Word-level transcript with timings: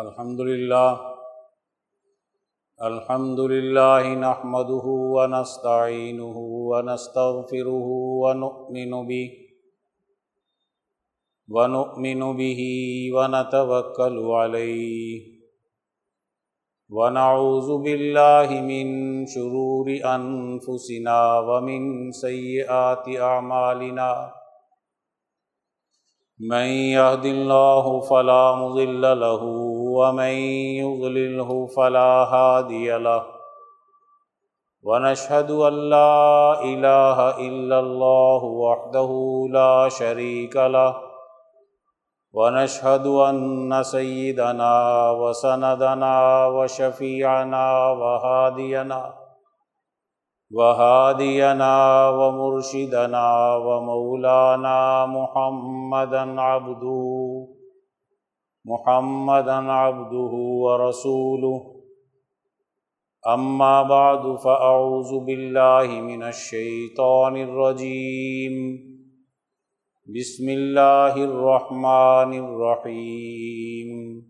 الحمد 0.00 0.40
لله 0.40 1.00
الحمد 2.88 3.40
لله 3.40 4.14
نحمده 4.14 4.86
ونستعينه 5.16 6.36
ونستغفره 6.70 7.88
ونؤمن 8.22 8.92
به 9.06 9.28
ونؤمن 11.48 12.36
به 12.36 12.60
ونتوكل 13.16 14.18
عليه، 14.18 15.22
ونعوذ 16.90 17.68
بالله 17.78 18.48
من 18.60 18.86
شرور 19.26 19.86
أنفسنا 20.04 21.38
ومن 21.38 22.12
سيئات 22.12 23.08
أعمالنا. 23.08 24.38
من 26.40 26.68
يهد 26.94 27.24
الله 27.24 28.00
فلا 28.00 28.54
مضل 28.54 29.02
له 29.02 29.42
ومن 29.98 30.34
يضلله 30.82 31.66
فلا 31.66 32.10
هادي 32.34 32.98
له 32.98 33.22
ونشهد 34.82 35.50
أن 35.50 35.74
لا 35.90 36.62
إله 36.62 37.18
إلا 37.46 37.78
الله 37.80 38.44
وحده 38.44 39.10
لا 39.50 39.88
شريك 39.88 40.56
له 40.56 40.96
ونشهد 42.32 43.06
أن 43.06 43.82
سيدنا 43.82 44.74
وسندنا 45.10 46.46
وشفيعنا 46.46 47.66
وهادينا 47.90 49.14
وهادينا 50.50 51.74
ومرشدنا 52.08 53.54
ومولانا 53.56 55.06
محمدا 55.06 56.40
عبده 56.40 57.57
محمدا 58.68 59.72
عبده 59.72 60.32
ورسوله. 60.64 61.74
أما 63.34 63.82
بعد، 63.82 64.36
فأعوذ 64.36 65.24
بالله 65.24 66.00
من 66.00 66.22
الشيطان 66.22 67.36
الرجيم. 67.36 68.54
بسم 70.16 70.48
الله 70.48 71.24
الرحمن 71.24 72.38
الرحيم. 72.38 74.22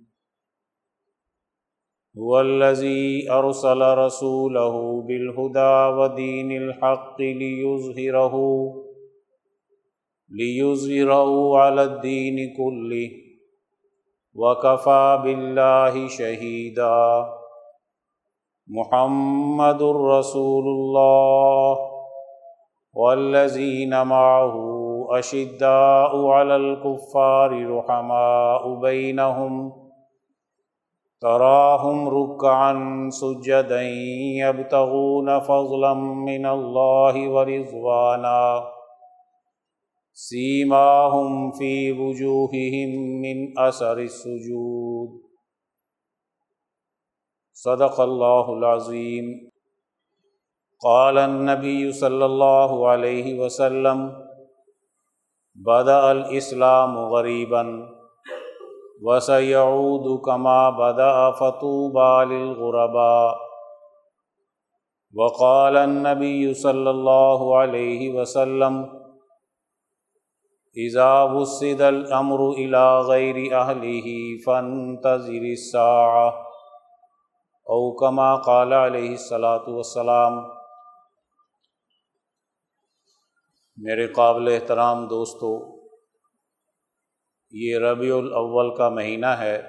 هو 2.19 2.41
الذي 2.41 3.31
أرسل 3.31 3.81
رسوله 3.99 5.03
بالهدى 5.03 5.99
ودين 5.99 6.53
الحق 6.53 7.21
ليظهره 7.21 8.35
ليظهره 10.31 11.59
على 11.59 11.85
الدين 11.85 12.57
كله. 12.57 13.28
وكفى 14.39 15.21
بالله 15.25 16.09
شهيدا 16.09 17.27
محمد 18.69 19.83
رسول 19.83 20.65
الله 20.65 21.79
والذين 22.95 24.07
معه 24.07 24.55
أشداء 25.11 26.27
على 26.27 26.57
الكفار 26.57 27.77
رحماء 27.79 28.75
بينهم 28.75 29.73
تراهم 31.21 32.09
ركعا 32.09 32.75
سجدا 33.11 33.83
يبتغون 34.43 35.39
فضلا 35.41 35.95
من 35.95 36.47
الله 36.47 37.29
ورضوانا 37.29 38.78
سيماهم 40.19 41.53
في 41.53 41.93
وجوههم 41.93 43.21
من 43.23 43.59
أثر 43.59 43.99
السجود. 43.99 45.09
صدق 47.53 48.01
الله 48.01 48.53
العظيم 48.53 49.51
قال 50.83 51.19
النبي 51.19 51.93
صلى 51.93 52.25
الله 52.25 52.89
عليه 52.89 53.39
وسلم، 53.39 54.27
بدأ 55.55 56.13
الإسلام 56.13 56.99
غريباً 56.99 57.89
وسيعود 59.03 60.21
كما 60.21 60.71
بدأ 60.71 61.31
فطوبى 61.31 62.35
للغرباء. 62.35 63.39
وقال 65.15 65.77
النبي 65.77 66.55
صلى 66.55 66.91
الله 66.91 67.59
عليه 67.59 68.21
وسلم 68.21 68.98
إذا 70.77 71.23
وسد 71.23 71.83
الأمر 71.83 72.51
إلى 72.51 73.01
غير 73.01 73.61
أهله 73.61 74.07
فانتظر 74.47 75.43
الساعة. 75.43 76.45
أو 77.67 77.97
كما 77.97 78.37
قال 78.37 78.73
عليه 78.73 79.13
الصلاة 79.13 79.69
والسلام، 79.69 80.49
میرے 83.77 84.07
قابل 84.07 84.49
احترام 84.49 85.07
دوستو، 85.07 85.81
یہ 87.51 87.79
ربیع 87.79 88.17
الاول 88.17 88.75
کا 88.77 88.89
مہینہ 88.89 89.27
ہے، 89.27 89.63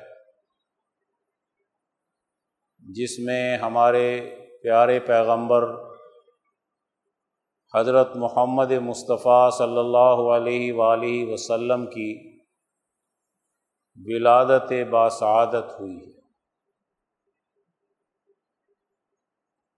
جس 2.79 3.19
میں 3.19 3.57
ہمارے 3.57 4.35
پیارے 4.63 4.99
پیغمبر 4.99 5.88
حضرت 7.75 8.15
محمد 8.15 8.71
مصطفیٰ 8.71 9.51
صلی 9.51 9.77
اللہ 9.77 10.35
علیہ 10.35 10.73
وآلہ 10.73 11.33
وسلم 11.33 11.85
کی 11.85 12.39
ولادت 13.95 14.73
باسعادت 14.89 15.79
ہوئی 15.79 15.97
ہے۔ 15.97 16.19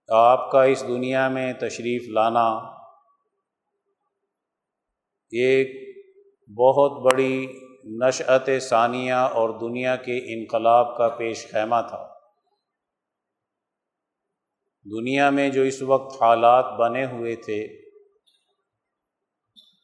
آپ 0.08 0.50
کا 0.50 0.62
اس 0.62 0.84
دنیا 0.88 1.28
میں 1.28 1.52
تشریف 1.52 2.02
لانا 2.08 2.58
ایک 5.30 5.96
بہت 6.58 6.92
بڑی 7.02 7.46
نشعت 7.84 8.48
ثانیہ 8.68 9.14
اور 9.14 9.50
دنیا 9.60 9.96
کے 9.96 10.18
انقلاب 10.34 10.96
کا 10.96 11.08
پیش 11.08 11.50
خیمہ 11.50 11.76
تھا۔ 11.88 12.08
دنیا 14.84 15.30
میں 15.30 15.48
جو 15.48 15.62
اس 15.62 15.82
وقت 15.82 16.22
حالات 16.22 16.64
بنے 16.80 17.04
ہوئے 17.04 17.36
تھے 17.36 17.81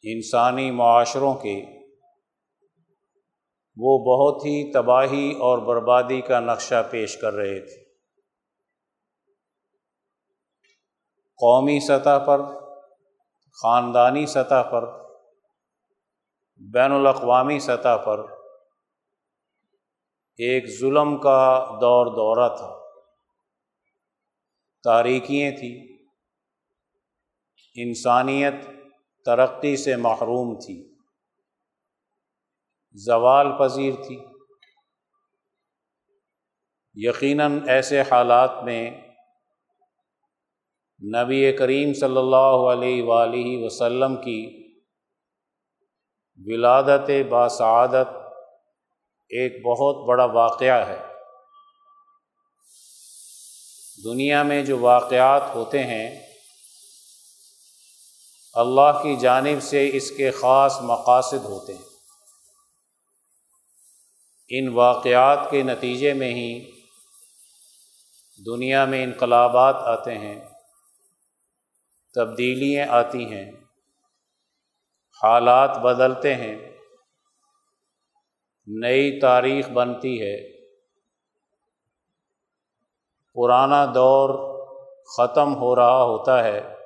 انسانی 0.02 0.70
معاشروں 0.70 1.34
کے 1.34 1.64
وہ 3.76 3.98
بہت 3.98 4.44
ہی 4.44 4.72
تباہی 4.72 5.32
اور 5.32 5.58
بربادی 5.58 6.20
کا 6.20 6.40
نقشہ 6.40 6.88
پیش 6.90 7.16
کر 7.16 7.34
رہے 7.34 7.60
تھے۔ 7.60 7.84
قومی 11.36 11.80
سطح 11.80 12.18
پر، 12.26 12.40
خاندانی 13.62 14.26
سطح 14.26 14.62
پر، 14.72 15.08
بین 16.72 16.92
الاقوامی 16.92 17.58
سطح 17.58 17.96
پر 17.96 18.18
ایک 20.36 20.80
ظلم 20.80 21.16
کا 21.16 21.68
دور 21.80 22.06
دورہ 22.06 22.56
تھا۔ 22.56 22.78
تاریکیاں 24.84 25.50
تھیں۔ 25.50 26.04
انسانیت 27.74 28.54
ترقی 29.28 29.76
سے 29.76 29.96
محروم 29.96 30.58
تھی۔ 30.58 30.94
زوال 32.92 33.46
پذیر 33.58 33.94
تھی۔ 34.06 34.18
یقیناً 36.94 37.68
ایسے 37.68 38.00
حالات 38.00 38.50
میں 38.64 38.90
نبی 41.16 41.52
کریم 41.52 41.94
صلی 41.94 42.16
اللہ 42.16 42.72
علیہ 42.72 43.02
وآلہ 43.02 43.64
وسلم 43.64 44.16
کی 44.16 44.68
ولادت 46.46 47.10
باسعادت 47.28 48.08
ایک 49.28 49.66
بہت 49.66 50.08
بڑا 50.08 50.24
واقعہ 50.24 50.86
ہے۔ 50.86 51.06
دنیا 54.04 54.42
میں 54.42 54.62
جو 54.62 54.78
واقعات 54.78 55.42
ہوتے 55.54 55.84
ہیں 55.84 56.27
اللہ 58.58 59.00
کی 59.02 59.16
جانب 59.16 59.62
سے 59.62 59.90
اس 59.92 60.10
کے 60.10 60.30
خاص 60.30 60.78
مقاصد 60.82 61.44
ہوتے 61.44 61.74
ہیں۔ 61.74 61.82
ان 64.48 64.68
واقعات 64.68 65.38
کے 65.50 65.62
نتیجے 65.62 66.14
میں 66.14 66.34
ہی 66.34 66.70
دنیا 68.46 68.84
میں 68.84 69.04
انقلابات 69.04 69.74
آتے 69.76 70.18
ہیں، 70.18 70.48
تبدیلیاں 72.14 72.86
آتی 72.88 73.24
ہیں، 73.24 73.50
حالات 75.22 75.78
بدلتے 75.78 76.34
ہیں، 76.34 76.56
نئی 78.66 79.20
تاریخ 79.20 79.68
بنتی 79.68 80.22
ہے۔ 80.22 80.66
پرانا 83.34 83.86
دور 83.86 84.58
ختم 85.04 85.54
ہو 85.54 85.76
رہا 85.76 86.02
ہوتا 86.02 86.44
ہے۔ 86.44 86.77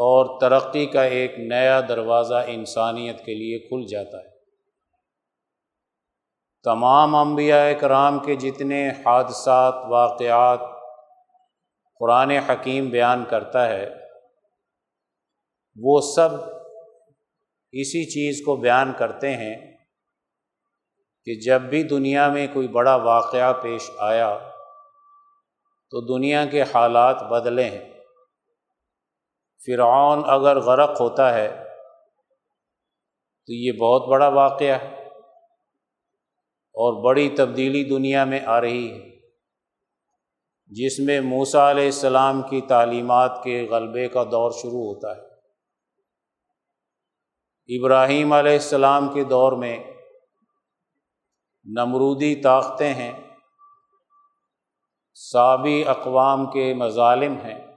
اور 0.00 0.40
ترقی 0.40 0.86
کا 0.86 1.02
ایک 1.02 1.38
نیا 1.38 1.80
دروازہ 1.80 2.34
انسانیت 2.46 3.24
کے 3.24 3.34
لیے 3.34 3.58
کھل 3.58 3.86
جاتا 3.86 4.18
ہے۔ 4.18 4.30
تمام 6.64 7.14
انبیاء 7.14 7.72
کرام 7.80 8.18
کے 8.18 8.34
جتنے 8.34 8.90
حادثات، 8.90 9.74
واقعات 9.88 10.60
قرآن 12.00 12.30
حکیم 12.30 12.88
بیان 12.88 13.24
کرتا 13.24 13.68
ہے، 13.68 13.90
وہ 15.76 16.00
سب 16.00 16.28
اسی 17.72 18.04
چیز 18.04 18.42
کو 18.46 18.56
بیان 18.56 18.92
کرتے 18.98 19.36
ہیں 19.36 19.76
کہ 21.24 21.34
جب 21.34 21.60
بھی 21.60 21.82
دنیا 21.82 22.28
میں 22.28 22.46
کوئی 22.52 22.68
بڑا 22.68 22.94
واقعہ 22.94 23.52
پیش 23.52 23.90
آیا 23.98 24.38
تو 25.90 26.18
دنیا 26.18 26.46
کے 26.46 26.62
حالات 26.62 27.22
بدلے 27.22 27.64
ہیں۔ 27.64 27.99
فرعون 29.66 30.22
اگر 30.26 30.60
غرق 30.60 31.00
ہوتا 31.00 31.34
ہے 31.34 31.48
تو 33.46 33.52
یہ 33.52 33.72
بہت 33.72 34.08
بڑا 34.08 34.28
واقعہ 34.28 34.78
ہے 34.82 35.08
اور 36.74 37.02
بڑی 37.04 37.28
تبدیلی 37.28 37.84
دنیا 37.84 38.24
میں 38.24 38.40
آ 38.46 38.60
رہی 38.60 38.86
ہے، 38.92 39.10
جس 40.66 40.98
میں 40.98 41.20
موسا 41.20 41.70
علیہ 41.70 41.84
السلام 41.84 42.42
کی 42.42 42.60
تعلیمات 42.60 43.40
کے 43.44 43.68
غلبے 43.70 44.08
کا 44.08 44.24
دور 44.24 44.50
شروع 44.50 44.84
ہوتا 44.84 45.16
ہے۔ 45.16 45.30
ابراہیم 47.68 48.32
علیہ 48.32 48.52
السلام 48.52 49.08
کے 49.08 49.24
دور 49.24 49.52
میں 49.52 49.78
نمرودی 51.64 52.34
طاقتیں 52.34 52.94
ہیں، 52.94 53.12
سابی 55.14 55.84
اقوام 55.84 56.50
کے 56.50 56.74
مظالم 56.74 57.36
ہیں۔ 57.40 57.69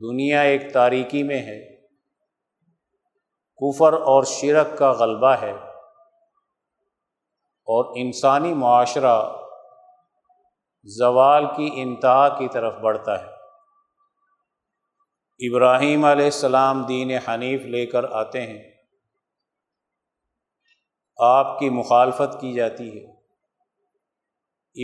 دنیا 0.00 0.40
ایک 0.40 0.72
تاریکی 0.72 1.22
میں 1.22 1.38
ہے۔ 1.38 1.86
کفر 3.56 3.92
اور 3.92 4.22
شرک 4.22 4.78
کا 4.78 4.92
غلبہ 4.92 5.30
ہے۔ 5.30 5.52
اور 7.70 7.92
انسانی 7.96 8.54
معاشرہ 8.54 9.32
زوال 10.84 11.44
کی 11.56 11.70
انتہا 11.72 12.38
کی 12.38 12.48
طرف 12.48 12.74
بڑھتا 12.74 13.22
ہے۔ 13.22 13.38
ابراہیم 15.50 16.04
علیہ 16.04 16.24
السلام 16.24 16.82
دین 16.82 17.10
حنیف 17.10 17.60
لے 17.60 17.86
کر 17.86 18.04
آتے 18.10 18.42
ہیں۔ 18.42 18.70
آپ 21.16 21.58
کی 21.58 21.70
مخالفت 21.70 22.40
کی 22.40 22.52
جاتی 22.52 23.04
ہے۔ 23.04 23.18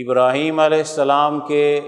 ابراہیم 0.03 0.59
علیہ 0.59 0.77
السلام 0.77 1.39
کے 1.39 1.81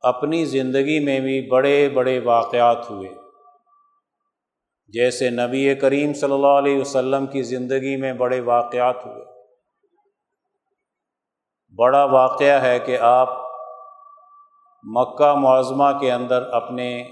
اپنی 0.00 0.44
زندگی 0.44 1.04
میں 1.04 1.20
بھی 1.20 1.48
بڑے 1.48 1.88
بڑے 1.88 2.18
واقعات 2.18 2.90
ہوئے۔ 2.90 3.08
جیسے 4.88 5.30
نبی 5.30 5.74
کریم 5.74 6.12
صلی 6.12 6.32
اللہ 6.32 6.46
علیہ 6.46 6.80
وسلم 6.80 7.26
کی 7.26 7.42
زندگی 7.42 7.96
میں 7.96 8.12
بڑے 8.12 8.40
واقعات 8.40 9.06
ہوئے۔ 9.06 9.24
بڑا 11.76 12.04
واقعہ 12.04 12.62
ہے 12.62 12.78
کہ 12.78 12.98
آپ 13.00 13.28
مکہ 14.82 15.34
معظمہ 15.34 15.98
کے 16.00 16.12
اندر 16.12 16.42
اپنے 16.42 17.02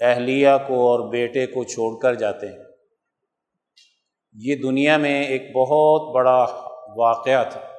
اہلیہ 0.00 0.48
کو 0.66 0.74
اور 0.74 1.10
بیٹے 1.10 1.46
کو 1.46 1.64
چھوڑ 1.64 2.00
کر 2.02 2.14
جاتے 2.14 2.46
ہیں۔ 2.46 2.64
یہ 4.32 4.56
دنیا 4.56 4.96
میں 4.96 5.24
ایک 5.24 5.56
بہت 5.56 6.14
بڑا 6.14 6.46
واقعہ 6.96 7.44
تھا۔ 7.50 7.71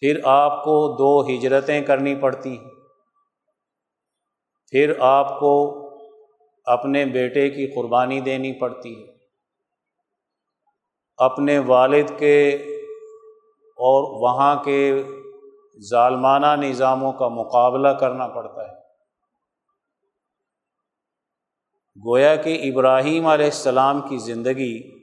پھر 0.00 0.20
آپ 0.24 0.64
کو 0.64 0.96
دو 0.98 1.34
ہجرتیں 1.34 1.80
کرنی 1.80 2.14
پڑتی 2.14 2.58
ہیں۔ 2.58 2.70
پھر 4.70 4.92
آپ 5.00 5.40
کو 5.40 5.74
اپنے 6.64 7.04
بیٹے 7.04 7.50
کی 7.50 7.74
قربانی 7.74 8.20
دینی 8.20 8.52
پڑتی 8.52 9.02
ہے۔ 9.02 9.18
اپنے 11.16 11.58
والد 11.58 12.18
کے 12.18 12.48
اور 13.60 14.22
وہاں 14.22 14.64
کے 14.64 15.02
ظالمانہ 15.90 16.46
نظاموں 16.46 17.12
کا 17.12 17.28
مقابلہ 17.28 17.88
کرنا 17.88 18.28
پڑتا 18.28 18.62
ہے۔ 18.62 18.78
گویا 22.08 22.36
کہ 22.36 22.70
ابراہیم 22.72 23.26
علیہ 23.26 23.44
السلام 23.44 24.00
کی 24.00 24.18
زندگی 24.18 24.98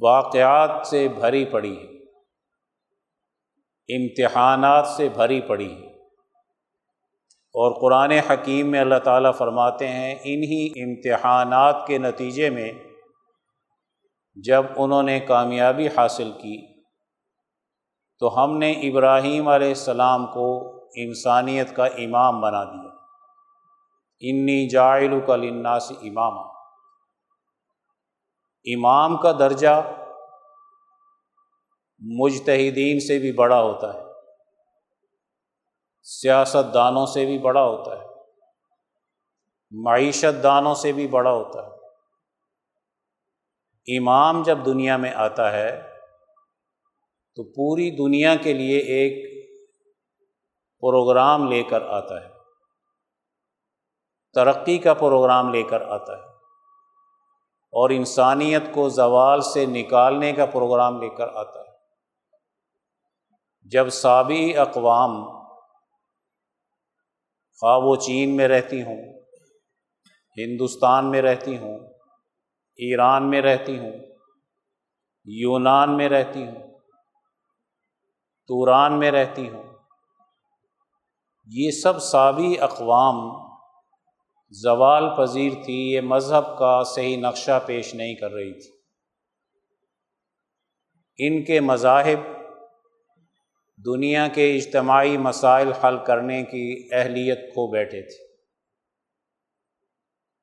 واقعات 0.00 0.86
سے 0.86 1.08
بھری 1.08 1.44
پڑی 1.44 1.78
ہے۔ 1.78 1.95
امتحانات 3.88 4.86
سے 4.86 5.08
بھری 5.08 5.40
پڑی 5.40 5.72
ہے۔ 5.72 5.86
اور 7.30 7.80
قرآن 7.80 8.10
حکیم 8.10 8.70
میں 8.70 8.80
اللہ 8.80 8.98
تعالیٰ 9.04 9.34
فرماتے 9.34 9.88
ہیں، 9.88 10.14
انہی 10.24 10.82
امتحانات 10.82 11.86
کے 11.86 11.98
نتیجے 11.98 12.50
میں 12.50 12.72
جب 14.34 14.64
انہوں 14.76 15.02
نے 15.02 15.20
کامیابی 15.20 15.88
حاصل 15.88 16.32
کی، 16.32 16.82
تو 18.18 18.44
ہم 18.44 18.58
نے 18.58 18.72
ابراہیم 18.72 19.48
علیہ 19.48 19.68
السلام 19.68 20.26
کو 20.26 20.76
انسانیت 20.94 21.76
کا 21.76 21.84
امام 21.84 22.40
بنا 22.40 22.64
دیا۔ 22.64 22.90
انی 24.20 24.68
جائل 24.68 25.20
کا 25.26 25.36
لناس 25.36 25.92
امام 26.02 26.38
امام 28.74 29.16
کا 29.16 29.32
درجہ 29.32 29.82
مجتہدین 31.98 33.00
سے 33.00 33.18
بھی 33.18 33.32
بڑا 33.32 33.62
ہوتا 33.62 33.94
ہے۔ 33.94 33.98
سیاست 36.02 36.74
دانوں 36.74 37.06
سے 37.06 37.26
بھی 37.26 37.38
بڑا 37.38 37.64
ہوتا 37.64 37.98
ہے۔ 37.98 38.06
معیشت 39.70 40.42
دانوں 40.42 40.74
سے 40.74 40.92
بھی 40.92 41.06
بڑا 41.06 41.30
ہوتا 41.30 41.66
ہے۔ 41.66 41.76
امام 43.98 44.42
جب 44.42 44.58
دنیا 44.66 44.96
میں 44.96 45.12
آتا 45.14 45.52
ہے 45.52 45.82
تو 47.34 47.44
پوری 47.44 47.90
دنیا 47.90 48.36
کے 48.36 48.52
لیے 48.52 48.78
ایک 48.78 49.36
پروگرام 50.80 51.48
لے 51.48 51.62
کر 51.62 51.82
آتا 51.82 52.20
ہے۔ 52.20 52.28
ترقی 54.34 54.78
کا 54.78 54.94
پروگرام 54.94 55.54
لے 55.54 55.62
کر 55.62 55.80
آتا 55.80 56.16
ہے۔ 56.16 56.22
اور 57.72 57.90
انسانیت 57.90 58.62
کو 58.74 58.88
زوال 58.88 59.40
سے 59.40 59.66
نکالنے 59.66 60.32
کا 60.32 60.46
پروگرام 60.46 61.02
لے 61.02 61.08
کر 61.08 61.28
آتا 61.28 61.60
ہے۔ 61.60 61.65
جب 63.72 63.88
سابی 63.88 64.56
اقوام 64.56 65.36
خواہ 67.60 67.78
وہ 67.78 67.96
چین 67.96 68.36
میں 68.36 68.48
رہتی 68.48 68.82
ہوں، 68.82 69.22
ہندوستان 70.36 71.10
میں 71.10 71.22
رہتی 71.22 71.58
ہوں، 71.58 71.78
ایران 72.78 73.30
میں 73.30 73.42
رہتی 73.42 73.78
ہوں، 73.78 73.92
یونان 75.24 75.96
میں 75.96 76.08
رہتی 76.08 76.46
ہوں، 76.46 76.78
توران 78.48 78.98
میں 78.98 79.10
رہتی 79.10 79.48
ہوں، 79.48 79.62
یہ 81.46 81.70
سب 81.70 82.02
سابی 82.02 82.58
اقوام 82.58 83.46
زوال 84.52 85.04
پذیر 85.16 85.52
تھی، 85.64 85.90
یہ 85.92 86.00
مذہب 86.00 86.58
کا 86.58 86.82
صحیح 86.84 87.18
نقشہ 87.20 87.58
پیش 87.66 87.94
نہیں 87.94 88.14
کر 88.14 88.30
رہی 88.30 88.52
تھی۔ 88.52 88.76
ان 91.18 91.44
کے 91.44 91.60
مذاہب 91.60 92.35
دنیا 93.84 94.28
کے 94.28 94.56
اجتماعی 94.56 95.16
مسائل 95.16 95.72
حل 95.72 95.98
کرنے 96.04 96.42
کی 96.42 96.88
اہلیت 96.92 97.38
کھو 97.38 97.70
بیٹھے 97.70 98.02
تھے۔ 98.02 98.36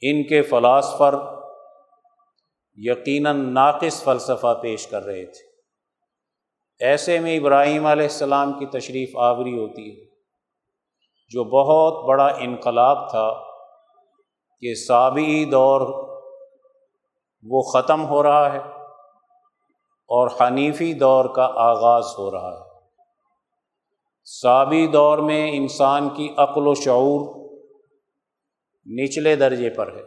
ان 0.01 0.23
کے 0.23 0.41
فلاسفر 0.41 1.15
یقیناً 2.75 3.53
ناقص 3.53 4.03
فلسفہ 4.03 4.59
پیش 4.61 4.87
کر 4.87 5.03
رہے 5.03 5.25
تھے۔ 5.25 5.53
ایسے 6.85 7.19
میں 7.19 7.37
ابراہیم 7.37 7.85
علیہ 7.85 8.03
السلام 8.03 8.53
کی 8.53 8.65
تشریف 8.65 9.17
آوری 9.17 9.57
ہوتی 9.57 9.89
ہے، 9.89 10.05
جو 11.29 11.43
بہت 11.43 12.05
بڑا 12.05 12.27
انقلاب 12.27 13.09
تھا 13.09 13.33
کہ 14.61 14.73
سابی 14.75 15.45
دور 15.45 15.81
وہ 17.43 17.61
ختم 17.61 18.05
ہو 18.05 18.23
رہا 18.23 18.53
ہے 18.53 18.59
اور 20.09 20.29
حنیفی 20.41 20.93
دور 20.93 21.25
کا 21.25 21.51
آغاز 21.55 22.05
ہو 22.17 22.31
رہا 22.31 22.53
ہے۔ 22.53 22.72
سابی 24.25 24.87
دور 24.87 25.17
میں 25.17 25.51
انسان 25.51 26.09
کی 26.09 26.29
عقل 26.37 26.67
و 26.67 26.73
شعور 26.73 27.49
نچلے 28.85 29.35
درجے 29.35 29.69
پر 29.69 29.87
ہے 29.87 30.01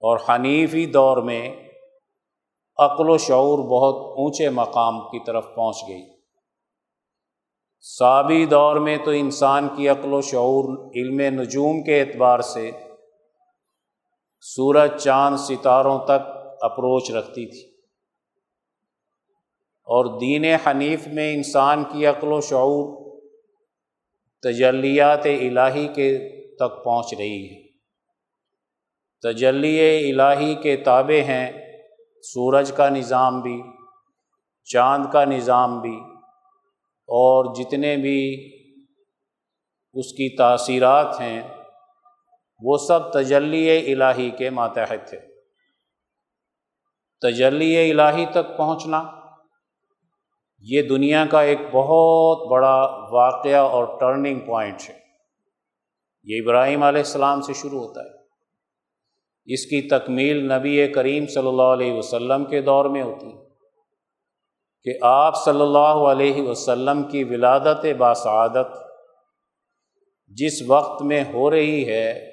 اور 0.00 0.18
حنیفی 0.28 0.86
دور 0.86 1.16
میں 1.16 1.70
عقل 2.78 3.10
و 3.10 3.18
شعور 3.18 3.58
بہت 3.58 4.18
اونچے 4.18 4.50
مقام 4.50 5.00
کی 5.00 5.24
طرف 5.24 5.44
پہنچ 5.56 5.76
گئی۔ 5.88 6.02
سابی 7.80 8.46
دور 8.46 8.76
میں 8.76 8.98
تو 9.04 9.10
انسان 9.10 9.68
کی 9.76 9.88
عقل 9.88 10.12
و 10.12 10.20
شعور 10.20 10.90
علم 10.96 11.40
نجوم 11.40 11.82
کے 11.82 12.00
اعتبار 12.00 12.40
سے 12.40 12.70
سورج 14.40 15.02
چاند 15.02 15.36
ستاروں 15.36 15.98
تک 15.98 16.28
اپروچ 16.60 17.10
رکھتی 17.10 17.46
تھی۔ 17.46 17.69
اور 19.90 20.18
دین 20.20 20.44
حنیف 20.44 21.06
میں 21.06 21.34
انسان 21.34 21.84
کی 21.84 22.06
عقل 22.06 22.32
و 22.32 22.40
شعور 22.40 22.98
تجلیات 24.42 25.26
الہی 25.26 25.88
کے 25.88 26.18
تک 26.56 26.84
پہنچ 26.84 27.14
رہی 27.18 27.44
ہے۔ 27.44 27.58
تجلی 29.22 30.12
الہی 30.12 30.54
کے 30.54 30.76
تابع 30.76 31.20
ہیں، 31.22 31.50
سورج 32.24 32.72
کا 32.72 32.88
نظام 32.88 33.40
بھی، 33.40 33.62
چاند 34.64 35.06
کا 35.12 35.24
نظام 35.24 35.80
بھی، 35.80 35.96
اور 37.08 37.54
جتنے 37.54 37.96
بھی 37.96 38.20
اس 39.94 40.12
کی 40.12 40.36
تاثیرات 40.36 41.20
ہیں، 41.20 41.42
وہ 42.60 42.76
سب 42.78 43.12
تجلی 43.12 43.92
الہی 43.92 44.30
کے 44.30 44.50
ماتحت 44.50 45.08
تھے 45.08 45.18
تجلی 47.22 47.90
الہی 47.90 48.26
تک 48.26 48.56
پہنچنا 48.56 49.19
یہ 50.60 50.82
دنیا 50.82 51.26
کا 51.26 51.40
ایک 51.40 51.58
بہت 51.72 52.48
بڑا 52.50 53.06
واقعہ 53.10 53.56
اور 53.56 54.00
ٹرننگ 54.00 54.38
پوائنٹ 54.38 54.80
ہے۔ 54.88 54.98
یہ 56.22 56.40
ابراہیم 56.44 56.82
علیہ 56.82 57.00
السلام 57.00 57.40
سے 57.40 57.52
شروع 57.52 57.80
ہوتا 57.80 58.00
ہے۔ 58.00 58.20
اس 59.46 59.66
کی 59.66 59.88
تکمیل 59.88 60.52
نبی 60.52 60.88
کریم 60.88 61.26
صلی 61.26 61.48
اللہ 61.48 61.62
علیہ 61.62 61.92
وسلم 61.92 62.44
کے 62.44 62.62
دور 62.62 62.84
میں 62.84 63.02
ہوتی 63.02 63.26
ہے۔ 63.26 63.44
کہ 64.82 64.98
آپ 65.02 65.44
صلی 65.44 65.60
اللہ 65.60 66.12
علیہ 66.12 66.48
وسلم 66.48 67.02
کی 67.02 67.24
ولادت 67.24 67.86
باسعادت 67.98 68.66
جس 70.26 70.62
وقت 70.66 71.02
میں 71.02 71.24
ہو 71.32 71.50
رہی 71.50 71.88
ہے، 71.88 72.30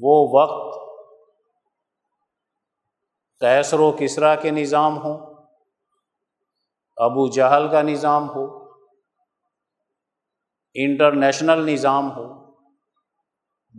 وہ 0.00 0.28
وقت 0.32 0.78
کیسر 3.40 3.80
و 3.80 3.92
کسرا 3.98 4.34
کے 4.34 4.50
نظام 4.50 4.98
ہوں۔ 4.98 5.29
ابو 7.00 7.28
جہل 7.28 7.68
کا 7.68 7.82
نظام 7.82 8.28
ہو، 8.30 8.64
انٹرنیشنل 10.74 11.72
نظام 11.72 12.10
ہو، 12.16 12.54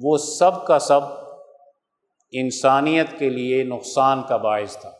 وہ 0.01 0.17
سب 0.17 0.65
کا 0.65 0.79
سب 0.79 1.01
انسانیت 2.31 3.19
کے 3.19 3.29
لیے 3.29 3.63
نقصان 3.63 4.23
کا 4.23 4.37
باعث 4.37 4.77
تھا، 4.77 4.91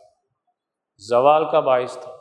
زوال 0.96 1.50
کا 1.50 1.60
باعث 1.60 1.94
تھا۔ 1.94 2.12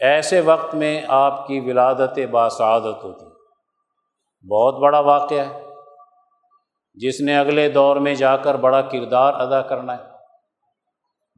ایسے 0.00 0.40
وقت 0.40 0.74
میں 0.74 1.02
آپ 1.08 1.46
کی 1.46 1.60
ولادت 1.60 2.18
باسعادت 2.30 3.04
ہوتی۔ 3.04 3.26
بہت 4.48 4.74
بڑا 4.74 4.98
واقعہ 4.98 5.38
ہے۔ 5.38 5.66
جس 6.94 7.20
نے 7.20 7.38
اگلے 7.38 7.70
دور 7.70 7.96
میں 7.96 8.14
جا 8.14 8.36
کر 8.36 8.54
بڑا 8.54 8.82
کردار 8.82 9.34
ادا 9.34 9.62
کرنا 9.62 9.98
ہے۔ 9.98 10.02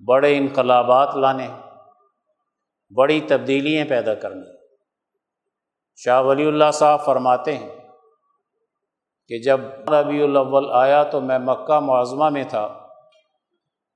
بڑے 0.06 0.38
انقلابات 0.38 1.16
لانے 1.16 1.46
ہیں۔ 1.46 1.71
بڑی 2.96 3.20
تبدیلیاں 3.20 3.84
پیدا 3.88 4.14
کرنی۔ 4.14 4.56
شاہ 5.96 6.22
ولی 6.22 6.46
اللہ 6.46 6.70
صاحب 6.72 7.04
فرماتے 7.04 7.56
ہیں 7.56 7.70
کہ 9.28 9.38
جب 9.38 9.60
ربیع 9.88 10.24
الاول 10.24 10.66
آیا 10.72 11.02
تو 11.02 11.20
میں 11.20 11.38
مکہ 11.38 11.80
معظمہ 11.80 12.28
میں 12.28 12.44
تھا، 12.44 12.88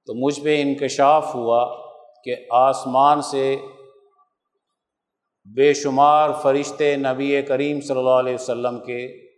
تو 0.07 0.15
مجھ 0.15 0.41
پہ 0.41 0.63
انکشاف 0.63 1.35
ہوا 1.35 1.87
کہ 2.25 2.37
آسمان 2.51 3.23
سے 3.23 3.57
بے 5.57 5.75
شمار 5.75 6.31
فرشتے 6.43 6.97
نبی 6.97 7.43
کریم 7.43 7.81
صلی 7.81 7.99
اللہ 7.99 8.11
علیہ 8.11 8.35
وسلم 8.35 8.81
کے 8.81 9.29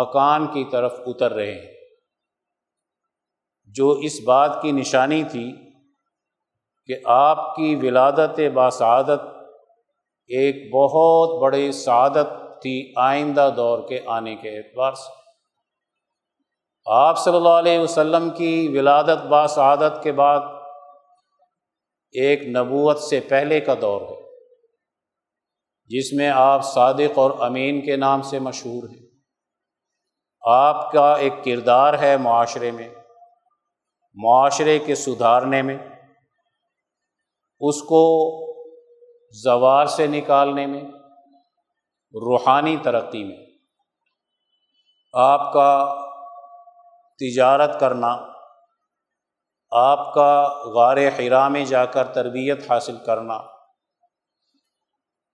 مکان 0.00 0.46
کی 0.46 0.64
طرف 0.72 0.94
اتر 1.06 1.32
رہے 1.32 1.52
ہیں۔ 1.52 1.74
جو 3.66 3.90
اس 3.90 4.20
بات 4.24 4.62
کی 4.62 4.72
نشانی 4.72 5.22
تھی 5.30 5.63
کہ 6.86 6.94
آپ 7.04 7.56
کی 7.56 7.76
ولادت 7.82 8.40
باسعادت 8.54 9.20
ایک 10.26 10.72
بہت 10.74 11.42
بڑی 11.42 11.72
سعادت 11.72 12.62
تھی 12.62 12.92
آئندہ 12.96 13.50
دور 13.56 13.88
کے 13.88 14.00
آنے 14.06 14.36
کے 14.36 14.56
اعتبار 14.56 14.92
سے۔ 14.92 15.12
آپ 16.86 17.18
صلی 17.18 17.36
اللہ 17.36 17.48
علیہ 17.48 17.78
وسلم 17.78 18.30
کی 18.30 18.68
ولادت 18.78 19.26
باسعادت 19.26 20.02
کے 20.02 20.12
بعد 20.12 20.40
ایک 22.12 22.42
نبوت 22.42 22.98
سے 22.98 23.20
پہلے 23.20 23.60
کا 23.60 23.74
دور 23.80 24.00
ہے، 24.00 24.20
جس 25.90 26.12
میں 26.12 26.30
آپ 26.34 26.64
صادق 26.64 27.18
اور 27.18 27.30
امین 27.40 27.80
کے 27.80 27.96
نام 27.96 28.22
سے 28.22 28.38
مشہور 28.38 28.88
ہیں۔ 28.88 29.06
آپ 30.42 30.92
کا 30.92 31.12
ایک 31.12 31.32
کردار 31.44 31.98
ہے 31.98 32.16
معاشرے 32.16 32.70
میں، 32.70 32.88
معاشرے 34.14 34.78
کے 34.78 34.94
سدھارنے 34.94 35.62
میں۔ 35.62 35.93
اس 37.64 37.80
کو 37.82 38.02
زوار 39.34 39.86
سے 39.86 40.06
نکالنے 40.06 40.66
میں، 40.66 40.82
روحانی 42.14 42.76
ترقی 42.82 43.24
میں، 43.24 43.36
آپ 45.14 45.52
کا 45.52 45.70
تجارت 47.20 47.78
کرنا، 47.80 48.16
آپ 49.72 50.12
کا 50.14 50.30
غار 50.74 50.96
حرا 51.18 51.46
میں 51.48 51.64
جا 51.64 51.84
کر 51.86 52.12
تربیت 52.14 52.70
حاصل 52.70 52.96
کرنا، 53.06 53.38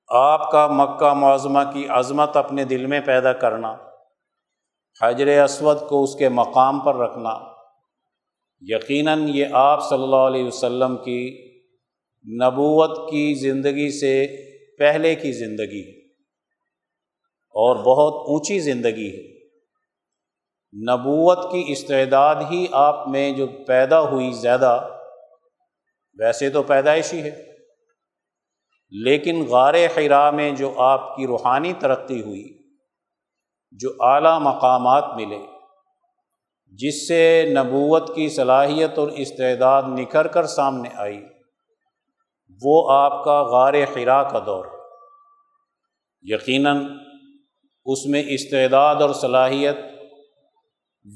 آپ 0.08 0.50
کا 0.50 0.66
مکہ 0.68 1.12
معظمہ 1.14 1.60
کی 1.72 1.86
عظمت 1.88 2.36
اپنے 2.36 2.64
دل 2.64 2.86
میں 2.86 3.00
پیدا 3.06 3.32
کرنا، 3.34 3.76
حجر 5.00 5.28
اسود 5.42 5.88
کو 5.88 6.02
اس 6.02 6.14
کے 6.14 6.28
مقام 6.28 6.80
پر 6.80 6.96
رکھنا، 6.96 7.38
یقیناً 8.62 9.28
یہ 9.28 9.54
آپ 9.58 9.88
صلی 9.88 10.02
اللہ 10.02 10.26
علیہ 10.26 10.46
وسلم 10.46 10.96
کی 10.96 11.20
نبوت 12.24 13.10
کی 13.10 13.34
زندگی 13.34 14.00
سے 14.00 14.26
پہلے 14.78 15.14
کی 15.14 15.32
زندگی 15.32 15.80
ہے 15.80 16.06
اور 17.54 17.76
بہت 17.76 18.28
اونچی 18.28 18.58
زندگی 18.58 19.08
ہے۔ 19.08 19.40
نبوت 20.90 21.52
کی 21.52 21.64
استعداد 21.66 22.34
ہی 22.50 22.66
آپ 22.72 23.08
میں 23.08 23.32
جو 23.32 23.46
پیدا 23.46 24.00
ہوئی 24.00 24.32
زیادہ، 24.32 24.88
ویسے 26.18 26.50
تو 26.50 26.62
پیدائشی 26.62 27.22
ہے، 27.22 27.46
لیکن 28.90 29.46
غار 29.48 29.74
حرا 29.74 30.30
میں 30.30 30.50
جو 30.50 30.74
آپ 30.76 31.16
کی 31.16 31.26
روحانی 31.26 31.72
ترقی 31.78 32.22
ہوئی، 32.22 32.58
جو 33.72 33.90
اعلیٰ 34.00 34.40
مقامات 34.40 35.04
ملے، 35.16 35.38
جس 36.66 37.08
سے 37.08 37.54
نبوت 37.54 38.14
کی 38.14 38.28
صلاحیت 38.28 38.98
اور 38.98 39.08
استعداد 39.08 39.82
نکھر 39.86 40.26
کر 40.26 40.46
سامنے 40.46 40.88
آئی۔ 40.96 41.20
وہ 42.62 42.92
آپ 42.92 43.24
کا 43.24 43.42
غار 43.42 43.74
حرا 43.74 44.22
کا 44.22 44.38
دور۔ 44.38 44.64
یقیناً 46.22 46.86
اس 47.84 48.06
میں 48.06 48.22
استعداد 48.26 48.96
اور 48.96 49.14
صلاحیت 49.14 49.76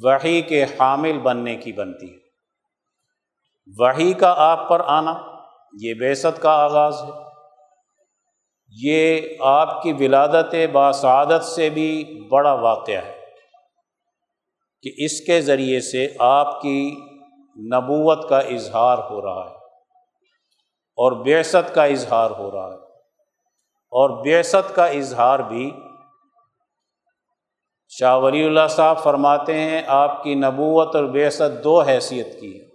وہی 0.03 0.43
کے 0.43 0.65
حامل 0.65 1.19
بننے 1.19 1.57
کی 1.57 1.73
بنتی 1.73 2.13
ہے۔ 2.13 2.19
وہی 3.79 4.13
کا 4.13 4.35
آپ 4.37 4.69
پر 4.69 4.81
آنا 4.87 5.15
یہ 5.81 5.95
بیست 5.95 6.43
کا 6.43 6.51
آغاز 6.51 7.03
ہے۔ 7.03 7.11
یہ 8.69 9.21
آپ 9.41 9.83
کی 9.83 9.93
ولادت 9.93 10.55
باسعادت 10.73 11.45
سے 11.45 11.71
بھی 11.71 12.21
بڑا 12.31 12.53
واقعہ 12.53 13.05
ہے 13.05 13.21
کہ 14.83 14.91
اس 14.97 15.21
کے 15.21 15.41
ذریعے 15.41 15.81
سے 15.81 16.09
آپ 16.19 16.63
کی 16.63 16.97
نبوت 17.57 18.29
کا 18.29 18.39
اظہار 18.39 18.99
ہو 19.11 19.23
رہا 19.23 19.51
ہے۔ 19.51 19.64
اور 20.97 21.13
بیست 21.13 21.75
کا 21.75 21.85
اظہار 21.85 22.31
ہو 22.31 22.51
رہا 22.51 22.71
ہے۔ 22.71 22.77
اور 23.93 24.23
بیست 24.23 24.75
کا 24.75 24.87
اظہار 24.87 25.39
بھی 25.39 25.71
شاہ 27.89 28.19
ولی 28.19 28.45
اللہ 28.45 28.69
صاحب 28.71 29.03
فرماتے 29.03 29.61
ہیں، 29.61 29.83
آپ 29.87 30.23
کی 30.23 30.35
نبوت 30.35 30.97
اور 30.97 31.05
بیست 31.05 31.65
دو 31.65 31.81
حیثیت 31.81 32.41
کی 32.41 32.61
ہے 32.61 32.67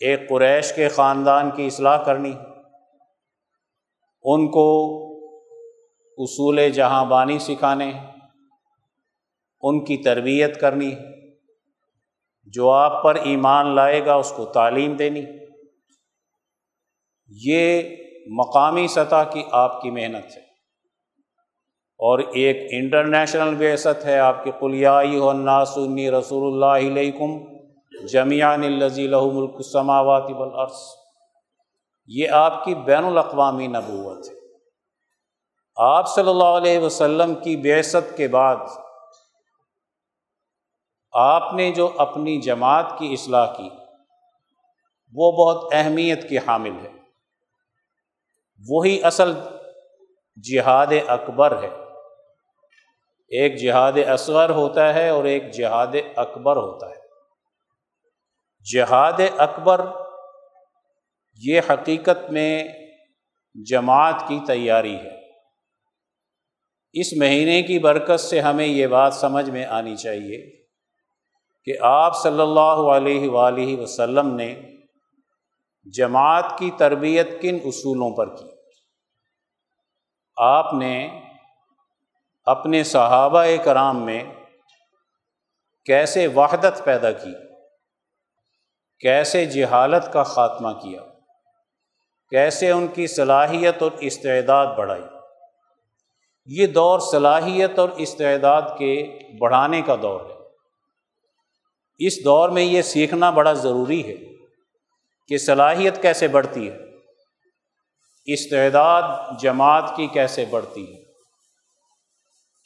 ایک 0.00 0.28
قریش 0.28 0.72
کے 0.72 0.88
خاندان 0.88 1.50
کی 1.50 1.66
اصلاح 1.66 2.04
کرنی 2.04 2.32
ان 4.22 4.48
کو 4.50 4.66
اصول 6.18 6.70
جہاں 6.70 7.04
بانی 7.04 7.38
سکھانے 7.38 7.92
ان 9.60 9.84
کی 9.84 9.96
تربیت 9.96 10.60
کرنی 10.60 10.94
جو 12.44 12.70
آپ 12.70 13.02
پر 13.02 13.14
ایمان 13.14 13.74
لائے 13.74 14.06
گا، 14.06 14.14
اس 14.14 14.32
کو 14.36 14.44
تعلیم 14.44 14.92
دینی 14.92 15.45
یہ 17.28 17.82
مقامی 18.26 18.88
سطح 18.88 19.22
کی 19.30 19.42
آپ 19.52 19.82
کی 19.82 19.90
محنت 19.90 20.36
ہے۔ 20.36 20.46
اور 21.98 22.18
ایک 22.18 22.56
انٹرنیشنل 22.70 23.54
بیست 23.54 24.04
ہے، 24.04 24.18
آپ 24.18 24.44
کی 24.44 24.50
قلیائی 24.60 25.18
ہو 25.18 25.32
ناسنی 25.32 26.10
رسول 26.10 26.52
اللہ 26.52 26.88
علیکم 26.88 27.56
جمیان 28.06 28.62
الزی 28.62 29.08
ملک 29.08 29.54
السماوات 29.54 30.22
والارض۔ 30.30 30.72
یہ 32.06 32.28
آپ 32.28 32.64
کی 32.64 32.74
بین 32.74 33.04
الاقوامی 33.04 33.66
نبوت 33.66 34.28
ہے۔ 34.28 34.34
آپ 35.76 36.08
صلی 36.08 36.30
اللہ 36.30 36.44
علیہ 36.44 36.78
وسلم 36.78 37.34
کی 37.34 37.56
بیست 37.56 38.16
کے 38.16 38.28
بعد 38.28 38.56
آپ 41.12 41.54
نے 41.54 41.70
جو 41.70 41.88
اپنی 41.96 42.40
جماعت 42.40 42.98
کی 42.98 43.12
اصلاح 43.12 43.54
کی، 43.56 43.68
وہ 45.12 45.32
بہت 45.32 45.72
اہمیت 45.72 46.28
کی 46.28 46.38
حامل 46.38 46.86
ہے۔ 46.86 46.95
وہی 48.68 49.02
اصل 49.02 49.32
جہاد 50.42 50.86
اکبر 51.08 51.62
ہے۔ 51.62 51.68
ایک 53.28 53.56
جہاد 53.56 53.92
اصغر 54.08 54.50
ہوتا 54.50 54.94
ہے 54.94 55.08
اور 55.08 55.24
ایک 55.24 55.50
جہاد 55.50 55.86
اکبر 56.16 56.56
ہوتا 56.56 56.90
ہے۔ 56.90 57.06
جہاد 58.74 59.20
اکبر 59.38 59.80
یہ 61.42 61.60
حقیقت 61.70 62.30
میں 62.30 62.68
جماعت 63.54 64.14
کی 64.28 64.40
تیاری 64.46 64.96
ہے۔ 64.96 65.16
اس 66.92 67.12
مہینے 67.16 67.62
کی 67.62 67.78
برکت 67.78 68.20
سے 68.20 68.40
ہمیں 68.40 68.66
یہ 68.66 68.86
بات 68.86 69.14
سمجھ 69.14 69.50
میں 69.50 69.64
آنی 69.64 69.96
چاہیے 69.96 70.64
کہ 71.64 71.72
آپ 71.80 72.22
صلی 72.22 72.40
اللہ 72.40 72.90
علیہ 72.96 73.28
وآلہ 73.28 73.80
وسلم 73.80 74.34
نے 74.34 74.75
جماعت 75.92 76.58
کی 76.58 76.70
تربیت 76.78 77.42
کن 77.42 77.58
اصولوں 77.64 78.16
پر 78.16 78.36
کی؟ 78.36 78.48
آپ 80.36 80.74
نے 80.74 81.20
اپنے 82.44 82.84
صحابہ 82.84 83.44
کرام 83.64 84.04
میں 84.04 84.24
کیسے 85.84 86.26
وحدت 86.26 86.84
پیدا 86.84 87.12
کی؟ 87.12 87.32
کیسے 89.00 89.44
جہالت 89.44 90.12
کا 90.12 90.22
خاتمہ 90.22 90.68
کیا؟ 90.72 91.02
کیسے 92.30 92.70
ان 92.70 92.86
کی 92.86 93.06
صلاحیت 93.06 93.82
اور 93.82 93.90
استعداد 94.00 94.66
بڑھائی؟ 94.66 95.04
یہ 96.46 96.66
دور 96.66 96.98
صلاحیت 96.98 97.78
اور 97.78 97.88
استعداد 97.88 98.62
کے 98.78 99.18
بڑھانے 99.40 99.82
کا 99.82 99.94
دور 100.02 100.20
ہے۔ 100.20 100.34
اس 101.98 102.24
دور 102.24 102.48
میں 102.48 102.62
یہ 102.62 102.82
سیکھنا 102.82 103.30
بڑا 103.30 103.52
ضروری 103.52 104.12
ہے۔ 104.12 104.35
کہ 105.28 105.38
صلاحیت 105.38 106.02
کیسے 106.02 106.28
بڑھتی 106.28 106.70
ہے؟ 106.70 106.76
استعداد 108.24 109.02
جماعت 109.40 109.96
کی 109.96 110.06
کیسے 110.06 110.44
بڑھتی 110.50 110.94
ہے؟ 110.94 111.02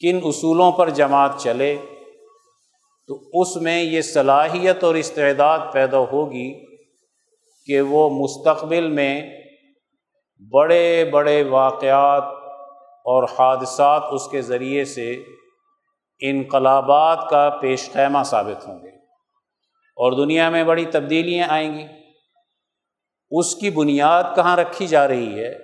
کن 0.01 0.21
اصولوں 0.25 0.73
پر 0.73 0.91
جماعت 0.91 1.31
چلے؟ 1.39 1.77
تو 3.07 3.41
اس 3.41 3.57
میں 3.57 3.83
یہ 3.83 4.03
صلاحیت 4.03 4.85
اور 4.85 4.95
استعداد 4.95 5.59
پیدا 5.73 5.99
ہوگی 5.99 6.77
کہ 7.67 7.81
وہ 7.81 8.11
مستقبل 8.11 8.89
میں 8.89 9.41
بڑے 10.53 11.05
بڑے 11.05 11.45
واقعات 11.45 12.23
اور 13.05 13.25
حادثات 13.25 14.03
اس 14.11 14.29
کے 14.29 14.43
ذریعے 14.43 14.85
سے 14.85 15.23
انقلابات 16.21 17.31
کا 17.31 17.51
پیش 17.61 17.91
خیمہ 17.93 18.23
ثابت 18.23 18.69
ہوں 18.69 18.83
گے 18.83 18.97
اور 19.91 20.13
دنیا 20.13 20.51
میں 20.51 20.65
بڑی 20.65 20.85
تبدیلیاں 20.85 21.49
آئیں 21.49 21.79
گی۔ 21.79 22.00
اس 23.31 23.55
کی 23.55 23.71
بنیاد 23.71 24.25
کہاں 24.37 24.57
رکھی 24.57 24.87
جا 24.87 25.09
رہی 25.09 25.45
ہے؟ 25.45 25.55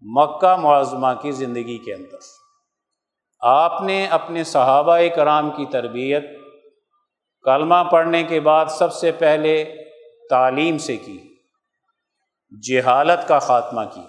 مکہ 0.00 0.56
معظمہ 0.56 1.06
کی 1.22 1.32
زندگی 1.32 1.78
کے 1.78 1.94
اندر۔ 1.94 2.16
آپ 3.40 3.82
نے 3.82 4.06
اپنے 4.06 4.44
صحابہ 4.44 4.98
کرام 5.16 5.50
کی 5.50 5.66
تربیت 5.66 6.24
کلمہ 7.42 7.74
پڑھنے 7.90 8.22
کے 8.22 8.40
بعد 8.40 8.66
سب 8.66 8.92
سے 8.92 9.12
پہلے 9.12 9.64
تعلیم 10.30 10.78
سے 10.78 10.96
کی، 10.96 11.34
جہالت 12.68 13.28
کا 13.28 13.38
خاتمہ 13.38 13.80
کی۔ 13.94 14.02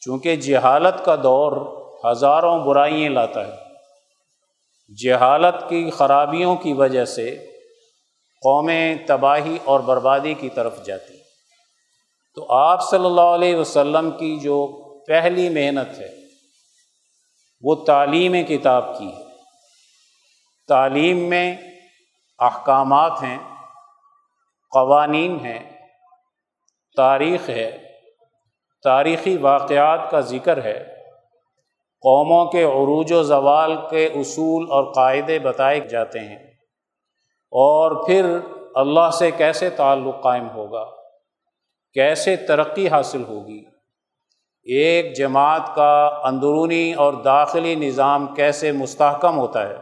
چونکہ 0.00 0.36
جہالت 0.36 1.04
کا 1.04 1.16
دور 1.16 1.80
ہزاروں 2.10 2.58
برائیاں 2.58 3.10
لاتا 3.10 3.46
ہے۔ 3.46 3.56
جہالت 5.04 5.68
کی 5.68 5.90
خرابیوں 5.90 6.56
کی 6.56 6.72
وجہ 6.72 7.04
سے 7.04 7.36
قومیں 8.42 8.94
تباہی 9.06 9.58
اور 9.64 9.80
بربادی 9.80 10.34
کی 10.34 10.48
طرف 10.48 10.84
جاتی۔ 10.84 11.19
تو 12.34 12.52
آپ 12.52 12.82
صلی 12.90 13.06
اللہ 13.06 13.20
علیہ 13.20 13.56
وسلم 13.56 14.10
کی 14.10 14.40
جو 14.40 14.66
پہلی 15.06 15.48
محنت 15.48 15.98
ہے، 15.98 16.08
وہ 17.60 17.74
تعلیم 17.74 18.46
کتاب 18.46 18.98
کی 18.98 19.08
ہے۔ 19.08 19.24
تعلیم 20.68 21.16
میں 21.16 21.56
احکامات 22.38 23.12
ہیں، 23.22 23.38
قوانین 24.70 25.38
ہیں، 25.40 25.86
تاریخ 26.96 27.48
ہے، 27.48 27.78
تاریخی 28.84 29.36
واقعات 29.36 30.10
کا 30.10 30.20
ذکر 30.20 30.64
ہے۔ 30.64 30.84
قوموں 32.02 32.46
کے 32.46 32.62
عروج 32.62 33.12
و 33.12 33.22
زوال 33.22 33.76
کے 33.90 34.06
اصول 34.06 34.66
اور 34.70 34.92
قاعدے 34.92 35.38
بتائے 35.38 35.80
جاتے 35.80 36.18
ہیں۔ 36.18 36.50
اور 37.50 38.06
پھر 38.06 38.38
اللہ 38.74 39.10
سے 39.10 39.30
کیسے 39.30 39.70
تعلق 39.70 40.22
قائم 40.22 40.50
ہوگا؟ 40.50 40.99
کیسے 41.94 42.36
ترقی 42.36 42.88
حاصل 42.88 43.24
ہوگی؟ 43.28 43.64
ایک 44.62 45.16
جماعت 45.16 45.74
کا 45.74 46.20
اندرونی 46.24 46.92
اور 46.92 47.12
داخلی 47.12 47.74
نظام 47.74 48.34
کیسے 48.34 48.72
مستحکم 48.72 49.38
ہوتا 49.38 49.68
ہے؟ 49.68 49.76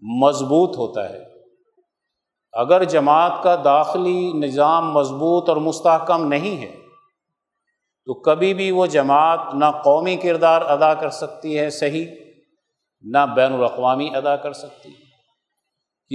مضبوط 0.00 0.76
ہوتا 0.76 1.10
ہے۔ 1.10 1.24
اگر 2.52 2.84
جماعت 2.84 3.32
کا 3.42 3.56
داخلی 3.64 4.32
نظام 4.32 4.92
مضبوط 4.92 5.48
اور 5.48 5.56
مستحکم 5.56 6.28
نہیں 6.28 6.62
ہے، 6.62 6.72
تو 8.06 8.14
کبھی 8.14 8.54
بھی 8.54 8.70
وہ 8.70 8.86
جماعت 8.86 9.40
نہ 9.54 9.64
قومی 9.84 10.16
کردار 10.16 10.62
ادا 10.62 10.94
کر 10.94 11.10
سکتی 11.10 11.58
ہے 11.58 11.70
صحیح، 11.70 12.06
نہ 13.02 13.26
بین 13.34 13.52
الاقوامی 13.52 14.10
ادا 14.14 14.36
کر 14.36 14.52
سکتی۔ 14.52 14.88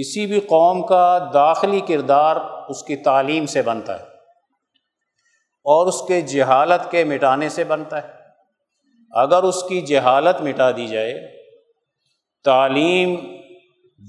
کسی 0.00 0.26
بھی 0.26 0.40
قوم 0.40 0.86
کا 0.86 1.30
داخلی 1.34 1.80
کردار 1.80 2.36
اس 2.68 2.82
کی 2.82 2.96
تعلیم 2.96 3.46
سے 3.46 3.62
بنتا 3.62 4.00
ہے۔ 4.00 4.15
اور 5.66 5.86
اس 5.86 6.02
کے 6.08 6.20
جہالت 6.20 6.90
کے 6.90 7.04
مٹانے 7.04 7.48
سے 7.48 7.64
بنتا 7.64 8.02
ہے۔ 8.02 8.12
اگر 9.10 9.42
اس 9.42 9.62
کی 9.62 9.80
جہالت 9.80 10.42
مٹا 10.42 10.70
دی 10.70 10.86
جائے، 10.86 11.14
تعلیم 12.44 13.16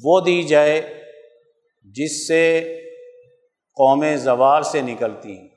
وہ 0.03 0.21
دی 0.21 0.43
جائے 0.43 1.03
جس 1.83 2.27
سے 2.27 2.73
قومیں 3.75 4.17
زوال 4.17 4.63
سے 4.63 4.81
نکلتی 4.81 5.37
ہیں۔ 5.37 5.47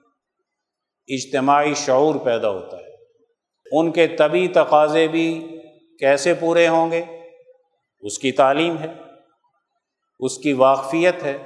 اجتماعی 1.09 1.75
شعور 1.75 2.15
پیدا 2.15 2.51
ہوتا 2.51 2.77
ہے۔ 2.77 2.91
ان 3.73 3.93
کے 3.93 4.07
طبی 4.07 4.49
تقاضے 4.49 5.09
بھی 5.09 5.59
کیسے 5.99 6.35
پورے 6.35 6.69
ہوں 6.69 6.91
گے؟ 6.91 7.03
اس 8.01 8.19
کی 8.19 8.33
تعلیم 8.33 8.79
ہے، 8.79 8.87
اس 10.21 10.39
کی 10.39 10.53
واقفیت 10.53 11.23
ہے، 11.23 11.39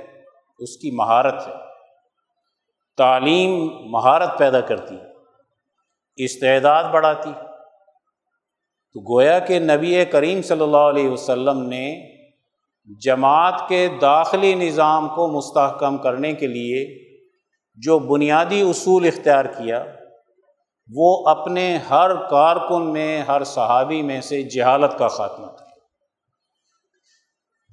اس 0.59 0.77
کی 0.77 0.91
مہارت 0.91 1.49
ہے۔ 1.49 1.64
تعلیم 2.97 3.69
مہارت 3.91 4.39
پیدا 4.39 4.61
کرتی 4.61 4.97
استعداد 6.17 6.85
بڑھاتی 6.85 7.33
تو 8.93 9.01
گویا 9.01 9.39
کہ 9.39 9.59
نبی 9.59 10.05
کریم 10.05 10.43
صلی 10.43 10.63
اللہ 10.63 10.91
علیہ 10.91 11.09
وسلم 11.09 11.63
نے 11.63 12.15
جماعت 13.01 13.69
کے 13.69 13.89
داخلی 14.01 14.55
نظام 14.55 15.09
کو 15.09 15.29
مستحکم 15.29 15.99
کرنے 15.99 16.33
کے 16.33 16.47
لیے 16.47 17.05
جو 17.77 17.99
بنیادی 17.99 18.61
اصول 18.61 19.07
اختیار 19.07 19.45
کیا، 19.45 19.85
وہ 20.95 21.29
اپنے 21.29 21.77
ہر 21.77 22.15
کارکن 22.31 22.93
میں، 22.93 23.23
ہر 23.23 23.45
صحابی 23.45 24.03
میں 24.03 24.21
سے 24.21 24.43
جہالت 24.43 24.99
کا 24.99 25.09
خاتمہ 25.09 25.47
کیا 25.47 25.73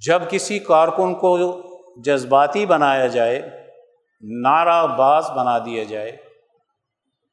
جب 0.01 0.21
کسی 0.29 0.60
کارکن 0.60 1.13
کو 1.15 1.62
جذباتی 2.05 2.65
بنایا 2.65 3.07
جائے 3.07 3.61
نعرہ 4.23 4.88
باز 4.88 5.29
بنا 5.29 5.57
دیا 5.57 5.84
جائے 5.84 6.10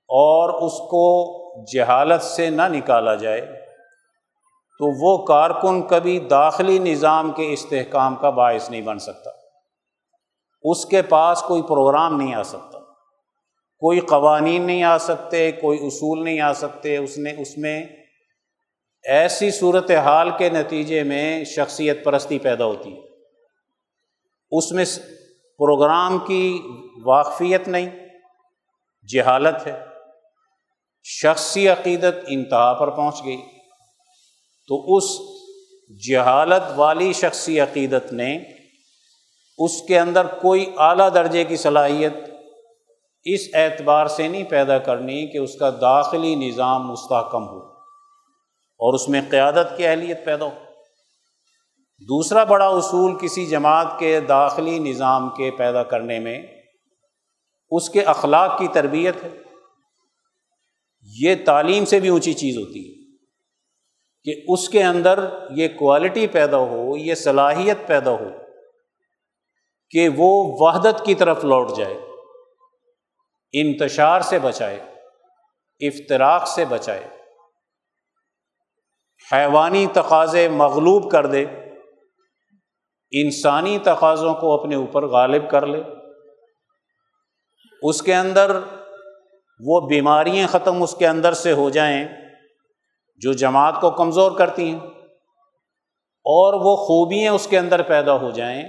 اور 0.09 0.63
اس 0.63 0.73
کو 0.73 1.39
جہالت 1.65 2.23
سے 2.23 2.51
نہ 2.51 2.63
نکالا 2.69 3.15
جائے، 3.15 3.41
تو 4.79 5.01
وہ 5.01 5.27
کارکن 5.27 5.83
کبھی 5.83 6.21
داخلی 6.21 6.79
نظام 6.79 7.33
کے 7.33 7.53
استحکام 7.53 8.17
کا 8.17 8.31
باعث 8.31 8.71
نہیں 8.71 8.83
بن 8.83 8.99
سکتا۔ 8.99 9.31
اس 10.63 10.87
کے 10.87 11.03
پاس 11.03 11.43
کوئی 11.43 11.63
پروگرام 11.63 12.21
نہیں 12.21 12.35
آ 12.35 12.43
سکتا۔ 12.43 12.79
کوئی 13.79 14.01
قوانین 14.01 14.63
نہیں 14.63 14.83
آ 14.83 14.99
سکتے، 14.99 15.53
کوئی 15.53 15.87
اصول 15.87 16.25
نہیں 16.25 16.41
آ 16.41 16.53
سکتے۔ 16.53 16.97
اس 16.97 17.19
نے، 17.19 17.33
اس 17.39 17.59
میں 17.59 17.87
ایسی 19.05 19.51
صورت 19.51 19.91
حال 19.91 20.31
کے 20.39 20.51
نتیجے 20.51 21.03
میں 21.03 21.45
شخصیت 21.45 22.05
پرستی 22.05 22.39
پیدا 22.39 22.65
ہوتی 22.65 22.97
ہے۔ 22.97 23.01
اس 24.51 24.73
میں 24.73 24.85
پروگرام 25.59 26.19
کی 26.19 26.63
واقفیت 27.05 27.69
نہیں، 27.69 27.91
جہالت 29.15 29.67
ہے۔ 29.67 29.85
شخصی 31.05 31.69
عقیدت 31.69 32.15
انتہا 32.29 32.73
پر 32.73 32.91
پہنچ 32.91 33.25
گئی۔ 33.25 33.43
تو 34.69 34.97
اس 34.97 35.05
جہالت 36.09 36.63
والی 36.77 37.13
شخصی 37.13 37.61
عقیدت 37.61 38.13
نے 38.13 38.39
اس 39.59 39.83
کے 39.83 39.99
اندر 39.99 40.27
کوئی 40.27 40.73
اعلیٰ 40.79 41.15
درجے 41.15 41.45
کی 41.45 41.57
صلاحیت 41.57 42.13
اس 43.25 43.41
اعتبار 43.55 44.07
سے 44.07 44.29
نہیں 44.29 44.45
پیدا 44.45 44.79
کرنی 44.79 45.27
کہ 45.27 45.39
اس 45.39 45.55
کا 45.55 45.71
داخلی 45.81 46.35
نظام 46.35 46.89
مستحکم 46.89 47.49
ہو 47.49 47.59
اور 48.81 48.95
اس 48.95 49.09
میں 49.09 49.21
قیادت 49.31 49.77
کی 49.77 49.87
اہلیت 49.87 50.25
پیدا 50.25 50.45
ہو۔ 50.45 50.51
دوسرا 52.03 52.45
بڑا 52.45 52.67
اصول 52.67 53.19
کسی 53.19 53.47
جماعت 53.47 53.99
کے 53.99 54.21
داخلی 54.21 54.79
نظام 54.79 55.29
کے 55.31 55.51
پیدا 55.51 55.83
کرنے 55.83 56.19
میں 56.19 56.43
اس 57.71 57.89
کے 57.91 58.03
اخلاق 58.03 58.59
کی 58.59 58.69
تربیت 58.69 59.25
ہے۔ 59.25 59.29
یہ 61.03 61.35
تعلیم 61.47 61.85
سے 61.85 62.01
بھی 62.01 62.09
اونچی 62.09 62.33
چیز 62.33 62.57
ہوتی 62.57 62.81
ہے 62.81 63.17
کہ 64.25 64.41
اس 64.49 64.69
کے 64.69 64.83
اندر 64.83 65.29
یہ 65.51 65.69
کوالٹی 65.69 66.27
پیدا 66.27 66.57
ہو، 66.57 66.97
یہ 66.97 67.15
صلاحیت 67.15 67.87
پیدا 67.87 68.11
ہو 68.11 68.31
کہ 69.91 70.09
وہ 70.17 70.57
وحدت 70.61 71.05
کی 71.05 71.15
طرف 71.15 71.45
لوٹ 71.45 71.77
جائے، 71.77 71.95
انتشار 73.53 74.21
سے 74.21 74.39
بچائے 74.39 74.81
افطراک 75.81 76.49
سے 76.49 76.65
بچائے، 76.65 77.07
حیوانی 79.33 79.87
تقاضے 79.93 80.49
مغلوب 80.49 81.11
کر 81.11 81.27
دے۔ 81.27 81.45
انسانی 83.13 83.79
تقاضوں 83.79 84.35
کو 84.35 84.53
اپنے 84.55 84.75
اوپر 84.75 85.07
غالب 85.07 85.51
کر 85.51 85.67
لے، 85.67 85.83
اس 87.83 88.03
کے 88.03 88.15
اندر 88.15 88.59
وہ 89.61 89.81
بیماریاں 89.89 90.49
ختم 90.49 90.83
اس 90.83 90.95
کے 90.95 91.07
اندر 91.07 91.33
سے 91.33 91.53
ہو 91.53 91.71
جائیں 91.71 92.09
جو 93.17 93.33
جماعت 93.33 93.81
کو 93.81 93.91
کمزور 93.91 94.33
کرتی 94.33 94.71
ہیں، 94.71 94.79
اور 96.25 96.55
وہ 96.55 96.77
خوبیاں 96.77 97.33
اس 97.33 97.47
کے 97.47 97.59
اندر 97.59 97.83
پیدا 97.83 98.17
ہو 98.17 98.31
جائیں 98.31 98.63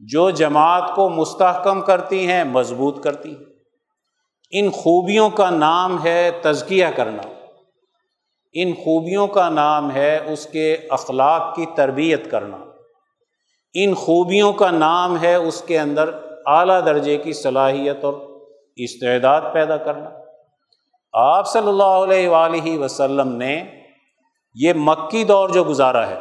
جو 0.00 0.30
جماعت 0.30 0.94
کو 0.94 1.08
مستحکم 1.08 1.80
کرتی 1.80 2.26
ہیں، 2.26 2.44
مضبوط 2.44 3.02
کرتی 3.04 3.30
ہیں۔ 3.30 3.44
ان 4.50 4.70
خوبیوں 4.70 5.30
کا 5.30 5.50
نام 5.50 6.04
ہے 6.04 6.30
تزکیہ 6.42 6.86
کرنا۔ 6.96 7.22
ان 8.52 8.74
خوبیوں 8.74 9.26
کا 9.26 9.48
نام 9.48 9.90
ہے 9.90 10.18
اس 10.26 10.46
کے 10.46 10.76
اخلاق 10.90 11.54
کی 11.56 11.66
تربیت 11.76 12.30
کرنا۔ 12.30 12.63
ان 13.74 13.94
خوبیوں 13.94 14.52
کا 14.52 14.70
نام 14.70 15.22
ہے 15.22 15.34
اس 15.34 15.62
کے 15.62 15.78
اندر 15.78 16.10
اعلیٰ 16.46 16.86
درجے 16.86 17.16
کی 17.16 17.32
صلاحیت 17.32 18.04
اور 18.04 18.14
استعداد 18.76 19.40
پیدا 19.52 19.76
کرنا۔ 19.76 20.10
آپ 21.12 21.46
صلی 21.46 21.68
اللہ 21.68 21.82
علیہ 21.82 22.28
وآلہ 22.28 22.78
وسلم 22.78 23.36
نے 23.36 23.64
یہ 24.54 24.72
مکی 24.76 25.24
دور 25.24 25.48
جو 25.48 25.64
گزارا 25.64 26.06
ہے، 26.06 26.18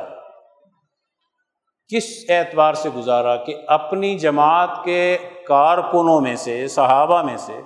کس 1.88 2.04
اعتبار 2.30 2.74
سے 2.74 2.90
گزارا 2.90 3.36
کہ 3.36 3.56
اپنی 3.68 4.18
جماعت 4.18 4.70
کے 4.84 5.18
کارکنوں 5.48 6.22
میں 6.22 6.36
سے، 6.36 6.68
صحابہ 6.68 7.22
میں 7.22 7.38
سے 7.38 7.62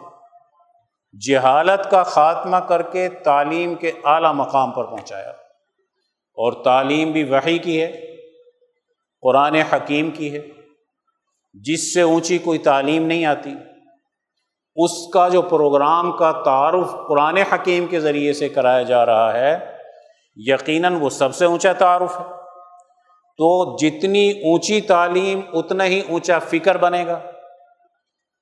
جہالت 1.27 1.91
کا 1.91 2.03
خاتمہ 2.03 2.57
کر 2.57 2.81
کے 2.81 3.09
تعلیم 3.09 3.75
کے 3.75 3.91
اعلیٰ 4.03 4.33
مقام 4.33 4.71
پر 4.71 4.83
پہنچایا۔ 4.83 5.29
اور 6.33 6.63
تعلیم 6.63 7.11
بھی 7.11 7.23
وہی 7.23 7.57
کی 7.57 7.81
ہے۔ 7.81 8.16
قرآن 9.21 9.55
حکیم 9.55 10.11
کی 10.11 10.33
ہے، 10.33 10.47
جس 11.53 11.93
سے 11.93 12.01
اونچی 12.01 12.37
کوئی 12.37 12.59
تعلیم 12.59 13.05
نہیں 13.05 13.25
آتی، 13.25 13.49
اس 14.75 14.91
کا 15.13 15.27
جو 15.27 15.41
پروگرام 15.41 16.11
کا 16.11 16.31
تعارف 16.31 17.07
قرآن 17.07 17.37
حکیم 17.37 17.85
کے 17.85 17.99
ذریعے 17.99 18.33
سے 18.33 18.49
کرایا 18.49 18.81
جا 18.81 19.05
رہا 19.05 19.33
ہے، 19.33 19.77
یقیناً 20.35 20.95
وہ 21.01 21.09
سب 21.09 21.35
سے 21.35 21.45
اونچا 21.45 21.73
تعارف 21.73 22.19
ہے۔ 22.19 22.25
تو 23.37 23.77
جتنی 23.77 24.31
اونچی 24.31 24.81
تعلیم، 24.81 25.39
اتنا 25.53 25.85
ہی 25.85 26.01
اونچا 26.09 26.39
فکر 26.39 26.77
بنے 26.77 27.05
گا، 27.05 27.19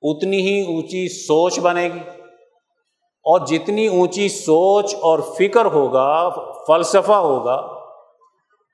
اتنی 0.02 0.36
ہی 0.36 0.62
اونچی 0.62 1.08
سوچ 1.08 1.60
بنے 1.60 1.88
گی۔ 1.94 2.00
اور 3.24 3.46
جتنی 3.46 3.86
اونچی 3.86 4.28
سوچ 4.28 4.94
اور 4.94 5.18
فکر 5.18 5.64
ہوگا، 5.64 6.28
فلسفہ 6.66 7.12
ہوگا 7.12 7.75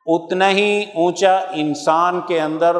اتنا 0.06 0.50
ہی 0.50 0.82
اونچا 0.82 1.36
انسان 1.36 2.20
کے 2.20 2.40
اندر 2.40 2.76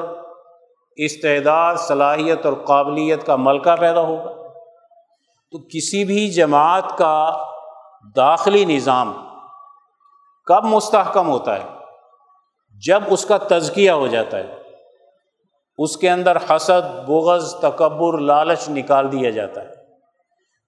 استعداد، 0.97 1.77
صلاحیت 1.77 2.47
اور 2.47 2.53
قابلیت 2.53 3.27
کا 3.27 3.37
ملکہ 3.37 3.77
پیدا 3.77 4.01
ہوگا۔ 4.01 4.33
تو 5.51 5.59
کسی 5.59 6.05
بھی 6.05 6.31
جماعت 6.31 6.99
کا 6.99 7.45
داخلی 8.17 8.65
نظام 8.65 9.13
کب 10.47 10.65
مستحکم 10.65 11.29
ہوتا 11.29 11.57
ہے؟ 11.57 11.69
جب 12.87 13.03
اس 13.07 13.25
کا 13.25 13.39
تزکیہ 13.39 13.91
ہو 13.91 14.07
جاتا 14.07 14.37
ہے۔ 14.39 14.55
اس 15.79 15.97
کے 15.97 16.11
اندر 16.11 16.37
حسد، 16.37 17.09
بغض، 17.09 17.55
تکبر، 17.55 18.19
لالچ 18.19 18.69
نکال 18.69 19.13
دیا 19.13 19.31
جاتا 19.31 19.63
ہے۔ 19.63 19.69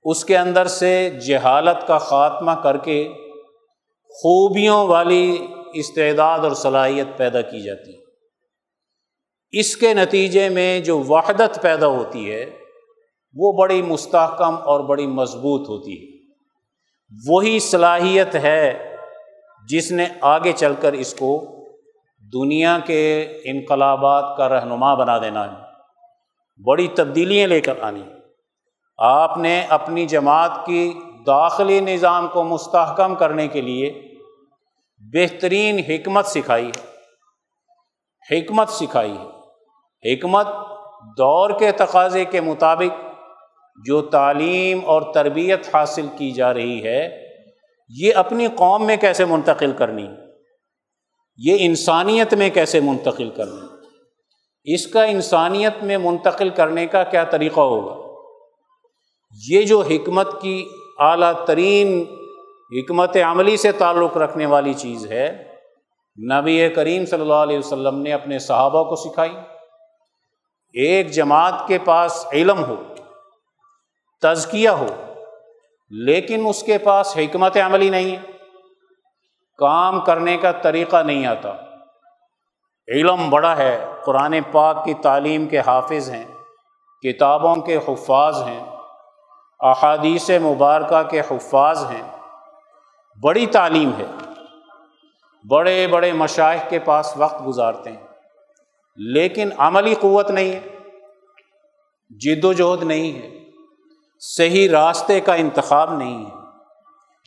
اس 0.04 0.24
کے 0.24 0.38
اندر 0.38 0.66
سے 0.66 1.10
جہالت 1.10 1.86
کا 1.86 1.98
خاتمہ 1.98 2.52
کر 2.62 2.76
کے 2.76 3.08
خوبیوں 4.08 4.86
والی 4.86 5.53
استعداد 5.74 6.38
اور 6.38 6.52
صلاحیت 6.52 7.06
پیدا 7.16 7.40
کی 7.40 7.60
جاتی 7.60 7.94
ہے۔ 7.94 8.04
اس 9.50 9.76
کے 9.76 9.94
نتیجے 9.94 10.48
میں 10.48 10.80
جو 10.80 10.98
وحدت 10.98 11.62
پیدا 11.62 11.86
ہوتی 11.86 12.32
ہے، 12.32 12.50
وہ 13.34 13.52
بڑی 13.52 13.82
مستحکم 13.82 14.56
اور 14.64 14.80
بڑی 14.80 15.06
مضبوط 15.06 15.68
ہوتی 15.68 15.92
ہے۔ 15.92 16.32
وہی 17.28 17.58
صلاحیت 17.58 18.34
ہے 18.34 18.96
جس 19.68 19.92
نے 19.92 20.06
آگے 20.20 20.52
چل 20.52 20.74
کر 20.80 20.92
اس 20.92 21.14
کو 21.14 21.44
دنیا 22.32 22.78
کے 22.86 23.22
انقلابات 23.44 24.36
کا 24.36 24.48
رہنما 24.48 24.94
بنا 24.94 25.18
دینا 25.18 25.52
ہے۔ 25.52 25.64
بڑی 26.64 26.88
تبدیلیاں 26.88 27.48
لے 27.48 27.60
کر 27.60 27.74
آنی 27.80 28.02
آپ 28.98 29.38
نے 29.38 29.66
اپنی 29.68 30.06
جماعت 30.06 30.66
کی 30.66 30.94
داخلی 31.26 31.80
نظام 31.80 32.28
کو 32.28 32.44
مستحکم 32.44 33.14
کرنے 33.14 33.48
کے 33.48 33.60
لیے 33.60 34.03
بہترین 34.98 35.78
حکمت 35.78 36.26
سکھائی 36.26 36.68
ہے۔ 36.68 36.94
حکمت 38.30 38.68
سکھائی 38.68 39.16
ہے۔ 39.18 39.34
حکمت 40.14 40.46
دور 41.18 41.58
کے 41.58 41.72
تقاضے 41.72 42.24
کے 42.24 42.40
مطابق 42.40 43.04
جو 43.86 44.02
تعلیم 44.02 44.80
اور 44.84 45.14
تربیت 45.14 45.74
حاصل 45.74 46.06
کی 46.18 46.30
جا 46.30 46.54
رہی 46.54 46.84
ہے، 46.84 47.26
یہ 47.88 48.14
اپنی 48.14 48.46
قوم 48.46 48.86
میں 48.86 48.96
کیسے 48.96 49.24
منتقل 49.24 49.72
کرنی؟ 49.72 50.06
یہ 51.36 51.56
انسانیت 51.60 52.34
میں 52.34 52.50
کیسے 52.50 52.80
منتقل 52.80 53.30
کرنی؟ 53.30 53.60
اس 54.74 54.86
کا 54.86 55.04
انسانیت 55.04 55.82
میں 55.82 55.98
منتقل 55.98 56.48
کرنے 56.48 56.86
کا 56.86 57.02
کیا 57.02 57.24
طریقہ 57.24 57.60
ہوگا؟ 57.60 58.20
یہ 59.48 59.62
جو 59.62 59.80
حکمت 59.80 60.42
کی 60.42 60.68
اعلیٰ 60.98 61.44
ترین 61.44 62.04
حکمت 62.78 63.16
عملی 63.16 63.56
سے 63.56 63.72
تعلق 63.72 64.16
رکھنے 64.16 64.46
والی 64.46 64.74
چیز 64.74 65.12
ہے۔ 65.12 65.54
نبی 66.32 66.68
کریم 66.68 67.06
صلی 67.06 67.20
اللہ 67.20 67.34
علیہ 67.34 67.58
وسلم 67.58 67.98
نے 67.98 68.12
اپنے 68.12 68.38
صحابہ 68.38 68.84
کو 68.84 68.96
سکھائی۔ 68.96 69.36
ایک 70.72 71.10
جماعت 71.10 71.54
کے 71.66 71.78
پاس 71.78 72.26
علم 72.32 72.64
ہو، 72.64 72.76
تزکیہ 74.22 74.68
ہو، 74.68 74.86
لیکن 75.90 76.46
اس 76.48 76.62
کے 76.62 76.78
پاس 76.78 77.16
حکمت 77.16 77.56
عملی 77.56 77.90
نہیں 77.90 78.16
ہے۔ 78.16 78.20
کام 79.58 80.00
کرنے 80.00 80.36
کا 80.36 80.52
طریقہ 80.52 81.02
نہیں 81.02 81.26
آتا۔ 81.26 81.52
علم 82.88 83.30
بڑا 83.30 83.56
ہے، 83.56 83.84
قرآن 84.04 84.38
پاک 84.52 84.84
کی 84.84 84.94
تعلیم 84.94 85.46
کے 85.46 85.58
حافظ 85.58 86.10
ہیں، 86.10 86.24
کتابوں 87.02 87.56
کے 87.56 87.76
حفاظ 87.88 88.42
ہیں، 88.42 88.64
احادیث 89.60 90.30
مبارکہ 90.30 91.02
کے 91.02 91.20
حفاظ 91.20 91.84
ہیں۔ 91.84 92.23
بڑی 93.20 93.46
تعلیم 93.46 93.90
ہے۔ 93.98 94.04
بڑے 95.48 95.86
بڑے 95.86 96.12
مشاہد 96.12 96.70
کے 96.70 96.78
پاس 96.78 97.12
وقت 97.16 97.46
گزارتے 97.46 97.90
ہیں۔ 97.90 98.06
لیکن 98.96 99.50
عملی 99.58 99.94
قوت 99.94 100.30
نہیں 100.30 100.52
ہے۔ 100.52 100.60
جد 102.10 102.44
و 102.44 102.52
جہد 102.52 102.82
نہیں 102.82 103.12
ہے۔ 103.12 103.44
صحیح 104.20 104.68
راستے 104.72 105.20
کا 105.20 105.34
انتخاب 105.34 105.98
نہیں 105.98 106.24
ہے۔ 106.24 106.30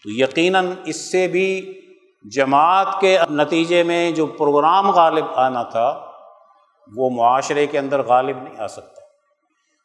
تو 0.04 0.10
یقیناً 0.10 0.74
اس 0.86 1.12
سے 1.12 1.28
بھی 1.28 1.82
جماعت 2.24 2.88
کے 3.02 3.18
نتیجے 3.32 3.84
میں 3.84 4.12
جو 4.12 4.26
پروگرام 4.26 4.92
غالب 4.92 5.26
آنا 5.36 5.64
تھا، 5.64 6.12
وہ 6.96 7.10
معاشرے 7.10 7.68
کے 7.68 7.80
اندر 7.80 8.02
غالب 8.04 8.44
نہیں 8.44 8.60
آ 8.60 8.68
سکتا۔ 8.68 9.02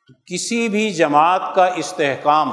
تو 0.09 0.15
کسی 0.27 0.69
بھی 0.69 0.91
جماعت 0.91 1.55
کا 1.55 1.67
استحکام 1.67 2.53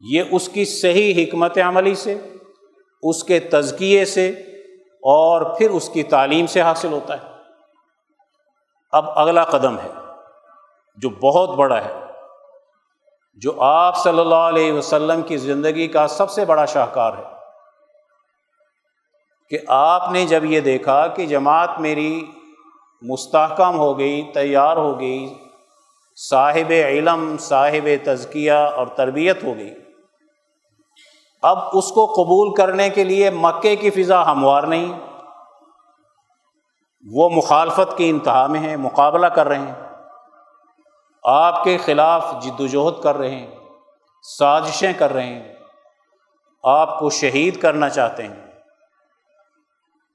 یہ 0.00 0.22
اس 0.30 0.48
کی 0.48 0.64
صحیح 0.64 1.24
حکمت 1.24 1.58
عملی 1.58 1.94
سے، 1.94 2.18
اس 3.02 3.24
کے 3.24 3.40
تزکیے 3.40 4.04
سے 4.04 4.28
اور 4.90 5.58
پھر 5.58 5.70
اس 5.70 5.88
کی 5.88 6.02
تعلیم 6.02 6.46
سے 6.46 6.60
حاصل 6.60 6.92
ہوتا 6.92 7.14
ہے۔ 7.14 7.28
اب 8.92 9.18
اگلا 9.18 9.44
قدم 9.44 9.78
ہے 9.78 9.88
جو 10.96 11.10
بہت 11.10 11.50
بڑا 11.50 11.84
ہے، 11.84 12.00
جو 13.34 13.60
آپ 13.62 13.96
صلی 13.96 14.20
اللہ 14.20 14.34
علیہ 14.34 14.72
وسلم 14.72 15.22
کی 15.22 15.36
زندگی 15.36 15.88
کا 15.88 16.08
سب 16.08 16.30
سے 16.30 16.44
بڑا 16.44 16.64
شاہکار 16.64 17.12
ہے۔ 17.12 17.36
کہ 19.50 19.58
آپ 19.68 20.12
نے 20.12 20.26
جب 20.26 20.44
یہ 20.44 20.60
دیکھا 20.60 21.06
کہ 21.06 21.26
جماعت 21.26 21.80
میری 21.80 22.24
مستحکم 23.02 23.78
ہو 23.78 23.98
گئی، 23.98 24.22
تیار 24.34 24.76
ہو 24.76 25.00
گئی، 25.00 25.34
صاحب 26.16 26.70
علم، 26.70 27.36
صاحب 27.38 27.88
تزکیہ 28.04 28.52
اور 28.52 28.86
تربیت 28.86 29.44
ہو 29.44 29.56
گئی 29.56 29.74
اب 31.46 31.58
اس 31.72 31.92
کو 31.92 32.06
قبول 32.06 32.54
کرنے 32.54 32.90
کے 32.90 33.04
لیے 33.04 33.30
مکے 33.30 33.76
کی 33.76 33.90
فضا 33.90 34.32
ہموار 34.32 34.62
نہیں۔ 34.62 35.00
وہ 37.12 37.28
مخالفت 37.28 37.96
کی 37.96 38.10
انتہا 38.10 38.46
میں 38.46 38.60
ہیں، 38.60 38.76
مقابلہ 38.76 39.26
کر 39.26 39.46
رہے 39.46 39.58
ہیں۔ 39.58 39.74
آپ 41.22 41.64
کے 41.64 41.78
خلاف 41.78 42.34
جد 42.40 42.60
وجہد 42.60 43.02
کر 43.02 43.16
رہے 43.16 43.30
ہیں، 43.30 43.54
سازشیں 44.38 44.92
کر 44.98 45.12
رہے 45.12 45.26
ہیں۔ 45.26 45.54
آپ 46.62 46.98
کو 46.98 47.10
شہید 47.10 47.60
کرنا 47.60 47.88
چاہتے 47.88 48.22
ہیں۔ 48.22 48.46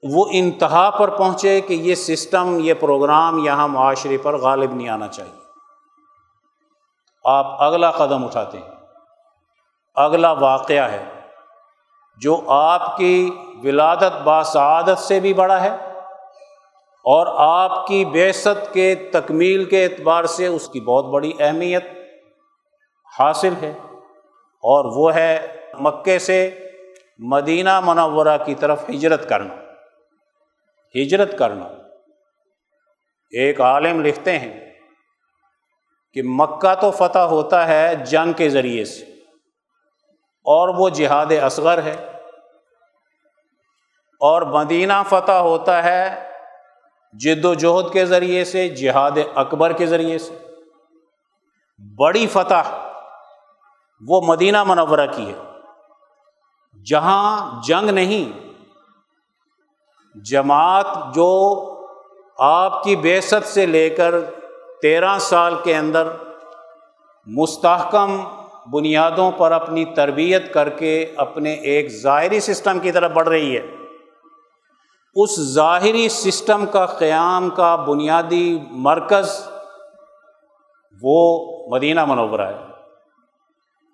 وہ 0.02 0.24
انتہا 0.30 0.90
پر 0.90 1.08
پہنچے 1.08 1.60
کہ 1.60 1.74
یہ 1.74 1.94
سسٹم، 1.94 2.58
یہ 2.60 2.74
پروگرام 2.74 3.38
یہاں 3.38 3.68
معاشرے 3.68 4.18
پر 4.18 4.36
غالب 4.36 4.74
نہیں 4.74 4.88
آنا 4.88 5.08
چاہیے۔ 5.08 5.42
آپ 7.24 7.62
اگلا 7.62 7.90
قدم 7.90 8.24
اٹھاتے 8.24 8.58
ہیں۔ 8.58 8.70
اگلا 9.94 10.32
واقعہ 10.32 10.90
ہے۔ 10.90 11.21
جو 12.16 12.42
آپ 12.46 12.96
کی 12.96 13.30
ولادت 13.64 14.22
باسعادت 14.24 14.98
سے 14.98 15.20
بھی 15.20 15.34
بڑا 15.34 15.60
ہے 15.62 15.70
اور 17.04 17.26
آپ 17.36 17.86
کی 17.86 18.04
بیست 18.04 18.72
کے 18.72 18.94
تکمیل 18.94 19.64
کے 19.64 19.84
اعتبار 19.84 20.24
سے 20.24 20.46
اس 20.46 20.68
کی 20.68 20.80
بہت 20.80 21.04
بڑی 21.04 21.32
اہمیت 21.38 21.84
حاصل 23.18 23.54
ہے 23.62 23.72
اور 24.46 24.84
وہ 24.84 25.14
ہے 25.14 25.56
مکے 25.80 26.18
سے 26.18 26.68
مدینہ 27.18 27.80
منورہ 27.80 28.38
کی 28.46 28.54
طرف 28.54 28.90
ہجرت 28.90 29.28
کرنا۔ 29.28 29.54
ہجرت 31.02 31.38
کرنا۔ 31.38 31.64
ایک 33.30 33.60
عالم 33.60 34.04
لکھتے 34.04 34.38
ہیں 34.38 34.70
کہ 36.14 36.22
مکہ 36.24 36.74
تو 36.74 36.90
فتح 36.90 37.18
ہوتا 37.18 37.68
ہے 37.68 37.94
جنگ 37.94 38.32
کے 38.32 38.48
ذریعے 38.48 38.84
سے۔ 38.84 39.11
اور 40.44 40.68
وہ 40.68 40.88
جہاد 40.88 41.26
اصغر 41.42 41.82
ہے۔ 41.82 42.12
اور 44.20 44.42
مدینہ 44.42 44.92
فتح 45.08 45.32
ہوتا 45.32 45.84
ہے 45.84 46.30
جد 47.12 47.44
و 47.44 47.54
جہد 47.54 47.92
کے 47.92 48.06
ذریعے 48.06 48.44
سے، 48.44 48.68
جہاد 48.68 49.10
اکبر 49.34 49.72
کے 49.72 49.86
ذریعے 49.86 50.18
سے۔ 50.18 50.38
بڑی 51.98 52.26
فتح 52.26 52.88
وہ 54.08 54.20
مدینہ 54.26 54.64
منورہ 54.64 55.06
کی 55.16 55.34
ہے۔ 55.34 55.38
جہاں 56.86 57.62
جنگ 57.62 57.90
نہیں، 57.90 58.38
جماعت 60.24 60.86
جو 61.14 61.68
آپ 62.38 62.82
کی 62.82 62.96
بیست 62.96 63.46
سے 63.46 63.66
لے 63.66 63.90
کر 63.90 64.14
تیرہ 64.82 65.18
سال 65.18 65.54
کے 65.64 65.76
اندر 65.76 66.08
مستحکم 67.26 68.41
بنیادوں 68.66 69.30
پر 69.30 69.52
اپنی 69.52 69.84
تربیت 69.84 70.54
کر 70.54 70.68
کے 70.68 71.12
اپنے 71.16 71.52
ایک 71.52 71.88
ظاہری 71.88 72.40
سسٹم 72.40 72.78
کی 72.78 72.92
طرف 72.92 73.10
بڑھ 73.10 73.28
رہی 73.28 73.56
ہے۔ 73.56 73.66
اس 75.14 75.40
ظاہری 75.40 76.08
سسٹم 76.08 76.66
کا 76.66 76.86
قیام 76.86 77.50
کا 77.50 77.76
بنیادی 77.76 78.58
مرکز 78.70 79.48
وہ 81.02 81.46
مدینہ 81.68 82.04
منورہ 82.04 82.40
ہے۔ 82.40 82.58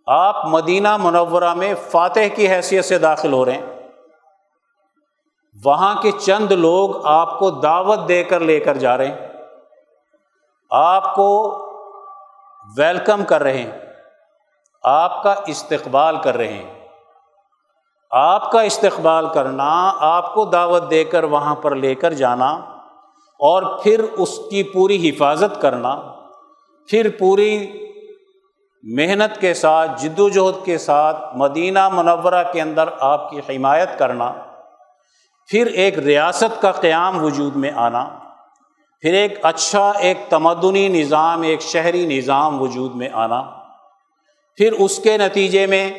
آپ 0.07 0.47
مدینہ 0.47 0.97
منورہ 0.97 1.55
میں 1.55 1.75
فاتح 1.91 2.21
کی 2.35 2.49
حیثیت 2.49 2.85
سے 2.85 2.99
داخل 2.99 3.33
ہو 3.33 3.45
رہے 3.45 3.53
ہیں۔ 3.53 3.67
وہاں 5.65 6.03
کے 6.03 6.11
چند 6.21 6.53
لوگ 6.53 7.07
آپ 7.07 7.39
کو 7.39 7.51
دعوت 7.51 8.09
دے 8.09 8.25
کر 8.25 8.41
لے 8.41 8.61
کر 8.61 8.77
جا 8.77 8.97
رہے 8.97 9.09
ہیں۔ 9.09 9.29
آپ 10.71 11.15
کو 11.15 11.59
ویلکم 12.77 13.25
کر 13.25 13.43
رہے 13.43 13.59
ہیں۔ 13.59 13.88
آپ 14.89 15.23
کا 15.23 15.35
استقبال 15.47 16.17
کر 16.23 16.37
رہے 16.37 16.53
ہیں۔ 16.53 16.75
آپ 18.11 18.51
کا 18.51 18.61
استقبال 18.61 19.29
کرنا، 19.35 19.93
آپ 20.01 20.35
کو 20.35 20.45
دعوت 20.45 20.91
دے 20.91 21.05
کر 21.05 21.25
وہاں 21.25 21.55
پر 21.55 21.75
لے 21.75 21.95
کر 21.95 22.13
جانا 22.13 22.51
اور 23.41 23.63
پھر 23.83 24.03
اس 24.03 24.39
کی 24.51 24.63
پوری 24.63 25.11
حفاظت 25.11 25.61
کرنا، 25.61 25.95
پھر 26.89 27.09
پوری 27.19 27.67
محنت 28.83 29.41
کے 29.41 29.55
ساتھ، 29.55 29.91
جد 30.03 30.19
و 30.19 30.29
جہد 30.29 30.65
کے 30.65 30.79
ساتھ 30.79 31.37
مدینہ 31.37 31.89
منورہ 31.89 32.43
کے 32.53 32.61
اندر 32.61 32.89
آپ 33.01 33.31
کی 33.31 33.41
حمایت 33.49 33.99
کرنا، 33.99 34.33
پھر 35.49 35.67
ایک 35.67 35.99
ریاست 35.99 36.61
کا 36.63 36.73
قیام 36.73 37.25
وجود 37.25 37.57
میں 37.57 37.71
آنا، 37.77 38.09
پھر 39.01 39.15
ایک 39.15 39.39
اچھا 39.43 39.91
ایک 39.91 40.19
تمدنی 40.29 40.89
نظام، 40.89 41.43
ایک 41.43 41.63
شہری 41.63 42.07
نظام 42.17 42.61
وجود 42.63 42.95
میں 42.95 43.09
آنا۔ 43.13 43.58
پھر 44.59 44.73
اس 44.73 44.99
کے 44.99 45.19
نتیجے 45.19 45.67
میں، 45.67 45.91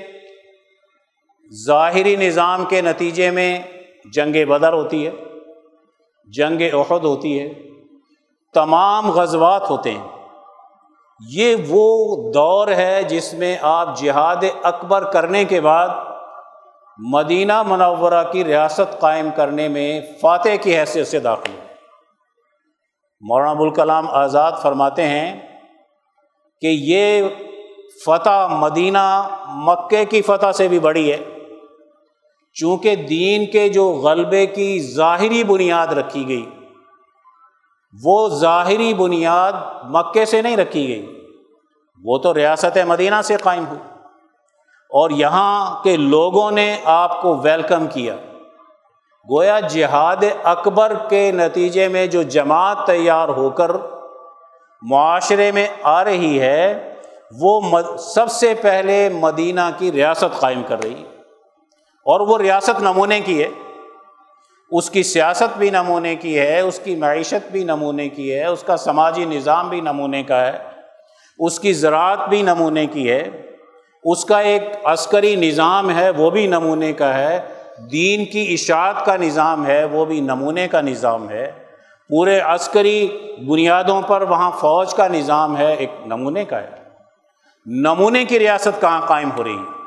ظاہری 1.66 2.16
نظام 2.16 2.66
کے 2.66 2.82
نتیجے 2.82 3.32
میں 3.32 3.62
جنگ 4.14 4.46
بدر 4.50 4.74
ہوتی 4.74 5.08
ہے، 5.08 5.12
جنگ 6.28 6.62
عہد 6.74 7.04
ہوتی 7.04 7.40
ہے، 7.40 7.54
تمام 8.54 9.12
غزوات 9.12 9.70
ہوتے 9.70 9.92
ہیں۔ 9.92 10.08
یہ 11.30 11.56
وہ 11.70 12.16
دور 12.32 12.68
ہے 12.68 13.04
جس 13.04 13.34
میں 13.34 13.58
آپ 13.62 14.00
جہاد 14.00 14.44
اکبر 14.64 15.12
کرنے 15.12 15.46
کے 15.46 15.62
بعد 15.62 15.90
مدینہ 16.98 17.64
منورہ 17.64 18.24
کی 18.32 18.44
ریاست 18.44 19.00
قائم 19.00 19.30
کرنے 19.36 19.68
میں 19.68 20.02
فاتح 20.22 20.56
کی 20.62 20.80
حیثیت 20.80 21.08
سے 21.08 21.20
داخل 21.20 21.54
ہوئے۔ 21.54 21.76
مولانا 23.22 23.52
ابوالکلام 23.52 24.08
آزاد 24.10 24.52
فرماتے 24.62 25.06
ہیں 25.06 25.60
کہ 26.62 26.68
یہ 26.68 27.24
فتح 28.06 28.48
مدینہ 28.50 29.28
مکے 29.48 30.06
کی 30.06 30.22
فتح 30.22 30.52
سے 30.52 30.68
بھی 30.68 30.80
بڑی 30.80 31.12
ہے۔ 31.12 31.18
چونکہ 32.54 32.96
دین 32.96 33.52
کے 33.52 33.70
جو 33.70 33.90
غلبے 33.90 34.46
کی 34.46 34.80
ظاہری 34.80 35.44
بنیاد 35.44 35.88
رکھی 35.88 36.28
گئی، 36.28 36.50
وہ 38.04 38.30
ظاہری 38.30 38.94
بنیاد 38.94 39.54
مکے 39.84 40.26
سے 40.26 40.42
نہیں 40.42 40.58
رکھی 40.58 40.88
گئی۔ 40.88 41.20
وہ 42.04 42.18
تو 42.18 42.34
ریاست 42.34 42.78
مدینہ 42.86 43.16
سے 43.24 43.38
قائم 43.38 43.66
ہوئی۔ 43.68 43.80
اور 44.90 45.10
یہاں 45.10 45.84
کے 45.84 45.98
لوگوں 45.98 46.52
نے 46.52 46.78
آپ 46.86 47.22
کو 47.22 47.38
ویلکم 47.38 47.88
کیا۔ 47.88 48.16
گویا 49.32 49.60
جہاد 49.60 50.24
اکبر 50.44 50.94
کے 51.10 51.32
نتیجے 51.32 51.88
میں 51.88 52.08
جو 52.08 52.24
جماعت 52.24 52.78
تیار 52.86 53.30
ہو 53.30 53.50
کر 53.50 53.72
معاشرے 54.82 55.52
میں 55.52 55.68
آ 55.84 56.04
رہی 56.04 56.40
ہے 56.40 56.89
وہ 57.38 57.62
سب 57.98 58.32
سے 58.32 58.54
پہلے 58.54 59.10
مدینہ 59.10 59.70
کی 59.78 59.92
ریاست 59.92 60.40
قائم 60.40 60.64
کر 60.68 60.84
رہی 60.84 60.94
ہے 60.94 61.06
اور 62.06 62.20
وہ 62.20 62.38
ریاست 62.38 62.82
نمونے 62.82 63.22
کی 63.22 63.44
ہے۔ 63.44 63.48
اس 64.72 64.90
کی 64.90 65.04
سیاست 65.04 65.58
بھی 65.58 65.70
نمونے 65.70 66.16
کی 66.16 66.40
ہے، 66.40 66.60
اس 66.60 66.80
کی 66.84 66.96
معیشت 66.96 67.52
بھی 67.52 67.64
نمونے 67.64 68.10
کی 68.10 68.34
ہے، 68.34 68.46
اس 68.46 68.64
کا 68.64 68.78
سماجی 68.78 69.26
نظام 69.26 69.70
بھی 69.70 69.82
نمونے 69.82 70.24
کا 70.24 70.48
ہے۔ 70.48 70.58
اس 71.40 71.60
کی 71.60 71.74
زراعت 71.74 72.30
بھی 72.30 72.42
نمونے 72.42 72.86
کی 72.86 73.12
ہے۔ 73.12 73.30
اس 74.04 74.26
کا 74.26 74.40
ایک 74.40 74.64
عسکری 74.84 75.36
نظام 75.36 75.98
ہے، 75.98 76.10
وہ 76.10 76.30
بھی 76.30 76.48
نمونے 76.48 76.94
کا 76.94 77.18
ہے۔ 77.18 77.42
دین 77.92 78.26
کی 78.26 78.54
اشاعت 78.54 79.06
کا 79.06 79.16
نظام 79.16 79.68
ہے، 79.68 79.84
وہ 79.84 80.06
بھی 80.06 80.20
نمونے 80.20 80.68
کا 80.68 80.82
نظام 80.82 81.30
ہے۔ 81.30 81.52
پورے 82.10 82.40
عسکری 82.40 83.08
بنیادوں 83.48 84.02
پر 84.02 84.22
وہاں 84.22 84.52
فوج 84.52 84.94
کا 84.94 85.08
نظام 85.08 85.58
ہے، 85.58 85.76
ایک 85.76 85.92
نمونے 86.06 86.46
کا 86.46 86.62
ہے۔ 86.62 86.79
نمونے 87.66 88.26
کی 88.26 88.40
ریاست 88.40 88.82
کہاں 88.82 89.02
قائم 89.02 89.30
ہو 89.38 89.44
رہی 89.44 89.58
ہے؟ 89.58 89.80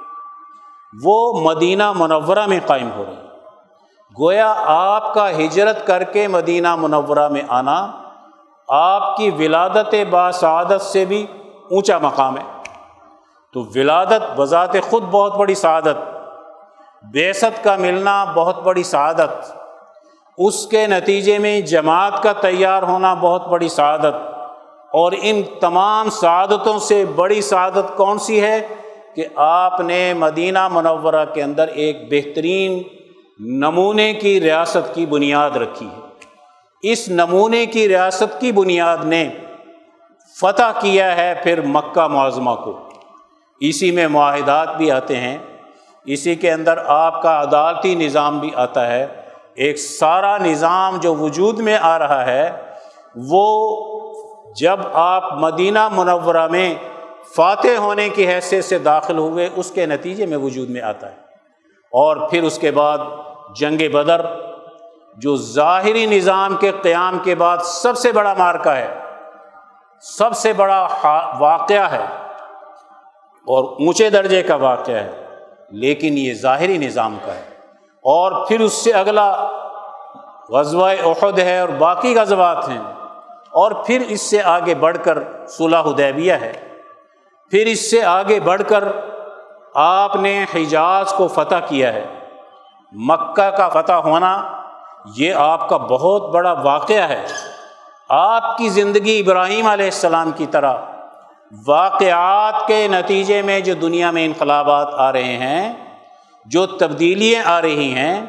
وہ 1.05 1.41
مدینہ 1.41 1.93
منورہ 1.93 2.47
میں 2.47 2.61
قائم 2.67 2.91
ہو 2.97 3.05
رہی 3.09 3.17
ہے۔ 3.17 3.23
گویا 4.21 4.55
آپ 4.67 5.15
کا 5.15 5.31
ہجرت 5.31 5.87
کر 5.87 6.03
کے 6.03 6.29
مدینہ 6.29 6.77
منورہ 6.77 7.29
میں 7.29 7.43
آنا 7.49 7.91
آپ 8.69 9.17
کی 9.17 9.31
ولادت 9.31 9.95
باسعادت 10.11 10.83
سے 10.83 11.05
بھی 11.05 11.27
اونچا 11.71 11.99
مقام 11.99 12.39
ہے۔ 12.39 12.43
تو 13.53 13.61
ولادت 13.61 14.37
بذات 14.37 14.77
خود 14.91 15.03
بہت 15.03 15.37
بڑی 15.37 15.55
سعادت، 15.55 16.17
بیست 17.13 17.65
کا 17.65 17.77
ملنا 17.77 18.25
بہت 18.25 18.63
بڑی 18.63 18.83
سعادت، 18.83 19.53
اس 20.39 20.67
کے 20.67 20.87
نتیجے 20.87 21.39
میں 21.39 21.61
جماعت 21.61 22.23
کا 22.23 22.33
تیار 22.33 22.83
ہونا 22.83 23.15
بہت 23.15 23.49
بڑی 23.49 23.69
سعادت۔ 23.69 24.32
اور 24.93 25.13
ان 25.23 25.43
تمام 25.61 26.11
سعادتوں 26.11 26.79
سے 26.79 27.05
بڑی 27.05 27.41
سعادت 27.41 27.97
کون 27.97 28.19
سی 28.19 28.41
ہے 28.41 28.67
کہ 29.17 29.27
آپ 29.35 29.81
نے 29.81 30.15
مدینہ 30.15 30.69
منورہ 30.69 31.25
کے 31.35 31.43
اندر 31.43 31.69
ایک 31.69 31.97
بہترین 32.11 32.83
نمونے 33.39 34.15
کی 34.15 34.41
ریاست 34.41 34.95
کی 34.95 35.07
بنیاد 35.07 35.51
رکھی 35.51 35.87
ہے۔ 35.87 36.01
اس 36.83 37.09
نمونے 37.09 37.67
کی 37.67 37.89
ریاست 37.89 38.41
کی 38.41 38.53
بنیاد 38.53 38.97
نے 39.05 39.29
فتح 40.41 40.81
کیا 40.81 41.17
ہے 41.17 41.35
پھر 41.43 41.61
مکہ 41.61 42.07
معظمہ 42.07 42.55
کو۔ 42.65 42.79
اسی 43.61 43.91
میں 43.91 44.09
معاہدات 44.09 44.77
بھی 44.77 44.91
آتے 44.91 45.17
ہیں۔ 45.17 45.39
اسی 46.05 46.35
کے 46.35 46.53
اندر 46.53 46.79
آپ 46.87 47.23
کا 47.23 47.43
عدالتی 47.43 47.95
نظام 47.95 48.39
بھی 48.39 48.51
آتا 48.55 48.87
ہے۔ 48.87 49.07
ایک 49.55 49.79
سارا 49.79 50.39
نظام 50.39 50.97
جو 50.97 51.15
وجود 51.15 51.59
میں 51.59 51.79
آ 51.81 51.99
رہا 51.99 52.27
ہے 52.27 52.51
وہ 53.17 53.77
جب 54.57 54.81
آپ 54.93 55.33
مدینہ 55.33 55.89
منورہ 55.93 56.47
میں 56.47 56.75
فاتح 57.37 57.77
ہونے 57.79 58.09
کی 58.09 58.29
حیثیت 58.29 58.65
سے 58.65 58.79
داخل 58.79 59.19
ہوئے، 59.19 59.49
اس 59.57 59.71
کے 59.71 59.87
نتیجے 59.87 60.27
میں 60.27 60.39
وجود 60.39 60.71
میں 60.71 60.81
آتا 60.81 61.11
ہے۔ 61.11 61.17
اور 61.93 62.17
پھر 62.17 62.43
اس 62.43 62.59
کے 62.59 62.71
بعد 62.71 62.99
جنگ 63.57 63.93
بدر، 63.93 64.21
جو 65.17 65.37
ظاہری 65.37 66.07
نظام 66.07 66.57
کے 66.57 66.73
قیام 66.83 67.19
کے 67.19 67.35
بعد 67.35 67.59
سب 67.65 67.97
سے 67.97 68.13
بڑا 68.13 68.35
مارکا 68.35 68.77
ہے، 68.77 68.99
سب 70.01 70.37
سے 70.37 70.53
بڑا 70.53 70.89
واقعہ 71.39 71.93
ہے۔ 71.93 72.07
اور 73.27 73.65
اونچے 73.65 74.11
درجے 74.11 74.43
کا 74.43 74.55
واقعہ 74.55 74.95
ہے، 74.95 75.25
لیکن 75.71 76.19
یہ 76.19 76.35
ظاہری 76.35 76.79
نظام 76.79 77.19
کا 77.27 77.35
ہے۔ 77.35 77.45
اور 77.83 78.47
پھر 78.47 78.61
اس 78.61 78.73
سے 78.73 78.93
اگلا 78.93 79.51
غزوہ 80.49 80.91
احد 81.05 81.39
ہے 81.39 81.61
اور 81.61 81.69
باقی 81.69 82.17
غزوات 82.17 82.69
ہیں۔ 82.69 83.02
اور 83.53 83.73
پھر 83.73 84.01
اس 84.09 84.21
سے 84.21 84.43
آگے 84.43 84.75
بڑھ 84.75 84.99
کر 85.05 85.19
صلح 85.49 85.81
حدیبیہ 85.81 86.33
ہے۔ 86.33 86.53
پھر 87.51 87.67
اس 87.67 87.91
سے 87.91 88.05
آگے 88.05 88.41
بڑھ 88.41 88.63
کر 88.69 88.85
آپ 89.75 90.17
نے 90.17 90.45
حجاز 90.55 91.13
کو 91.13 91.29
فتح 91.29 91.55
کیا 91.69 91.93
ہے۔ 91.93 92.07
مکہ 92.93 93.51
کا 93.51 93.69
فتح 93.69 93.93
ہونا 93.93 94.63
یہ 95.17 95.35
آپ 95.35 95.69
کا 95.69 95.77
بہت 95.77 96.35
بڑا 96.35 96.53
واقعہ 96.53 97.09
ہے۔ 97.09 97.25
آپ 98.09 98.59
کی 98.59 98.69
زندگی 98.69 99.23
ابراہیم 99.27 99.67
علیہ 99.67 99.85
السلام 99.85 100.31
کی 100.31 100.47
طرح 100.47 100.77
واقعات 101.67 102.67
کے 102.67 102.89
نتیجے 102.89 103.43
میں 103.43 103.61
جو 103.61 103.75
دنیا 103.75 104.11
میں 104.11 104.25
انقلابات 104.25 104.89
آ 104.93 105.13
رہے 105.13 105.37
ہیں، 105.37 105.73
جو 106.47 106.67
تبدیلیاں 106.67 107.43
آ 107.45 107.63
رہی 107.63 107.95
ہیں، 107.95 108.27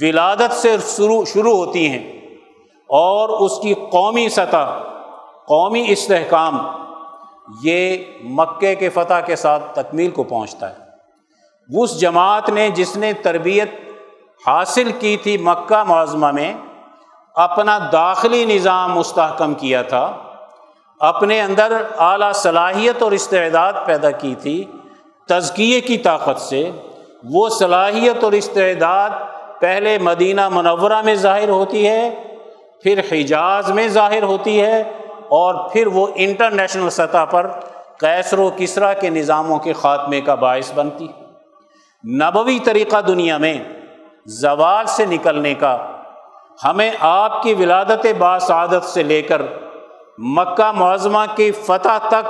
ولادت 0.00 0.52
سے 0.52 0.76
شروع 0.96 1.24
شروع 1.24 1.56
ہوتی 1.56 1.88
ہیں۔ 1.88 2.21
اور 2.92 3.28
اس 3.28 3.58
کی 3.58 3.74
قومی 3.74 4.28
سطح، 4.28 4.66
قومی 5.48 5.84
استحکام 5.88 6.58
یہ 7.62 7.96
مکے 8.22 8.74
کے 8.74 8.88
فتح 8.88 9.20
کے 9.26 9.36
ساتھ 9.36 9.62
تکمیل 9.72 10.10
کو 10.10 10.22
پہنچتا 10.22 10.70
ہے۔ 10.70 11.80
اس 11.82 12.00
جماعت 12.00 12.48
نے 12.48 12.70
جس 12.70 12.96
نے 12.96 13.12
تربیت 13.12 13.70
حاصل 14.46 14.92
کی 14.92 15.16
تھی 15.16 15.38
مکہ 15.38 15.82
معظمہ 15.82 16.30
میں، 16.30 16.54
اپنا 17.34 17.78
داخلی 17.92 18.44
نظام 18.44 18.92
مستحکم 18.92 19.54
کیا 19.54 19.82
تھا، 19.82 20.12
اپنے 21.00 21.40
اندر 21.40 21.82
اعلیٰ 21.98 22.32
صلاحیت 22.32 23.02
اور 23.02 23.12
استعداد 23.12 23.72
پیدا 23.84 24.10
کی 24.10 24.34
تھی، 24.34 24.64
تزکیے 25.28 25.80
کی 25.80 25.98
طاقت 25.98 26.40
سے۔ 26.40 26.70
وہ 27.24 27.48
صلاحیت 27.48 28.24
اور 28.24 28.32
استعداد 28.32 29.10
پہلے 29.60 29.98
مدینہ 29.98 30.48
منورہ 30.48 31.02
میں 31.02 31.14
ظاہر 31.14 31.48
ہوتی 31.48 31.88
ہے 31.88 32.31
پھر 32.82 33.00
حجاز 33.12 33.70
میں 33.70 33.88
ظاہر 33.88 34.22
ہوتی 34.22 34.60
ہے 34.60 34.82
اور 35.28 35.70
پھر 35.70 35.86
وہ 35.86 36.06
انٹرنیشنل 36.14 36.90
سطح 36.90 37.24
پر 37.24 37.46
کیسر 38.00 38.38
و 38.38 38.50
کسرا 38.56 38.92
کے 38.92 39.10
نظاموں 39.10 39.58
کے 39.58 39.72
خاتمے 39.72 40.20
کا 40.20 40.34
باعث 40.34 40.72
بنتی 40.74 41.08
نبوی 42.04 42.58
طریقہ 42.58 43.00
دنیا 43.00 43.38
میں 43.38 43.58
زوال 44.26 44.86
سے 44.86 45.06
نکلنے 45.06 45.54
کا، 45.54 45.76
ہمیں 46.64 46.90
آپ 47.00 47.42
کی 47.42 47.54
ولادت 47.54 48.06
باسعادت 48.18 48.84
سے 48.84 49.02
لے 49.02 49.22
کر 49.22 49.42
مکہ 50.18 50.72
معظمہ 50.72 51.24
کی 51.34 51.52
فتح 51.52 51.98
تک 52.08 52.28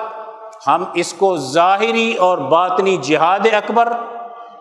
ہم 0.67 0.85
اس 0.95 1.12
کو 1.12 1.37
ظاہری 1.37 2.15
اور 2.15 2.38
باطنی 2.38 2.97
جہاد 2.97 3.47
اکبر 3.53 3.93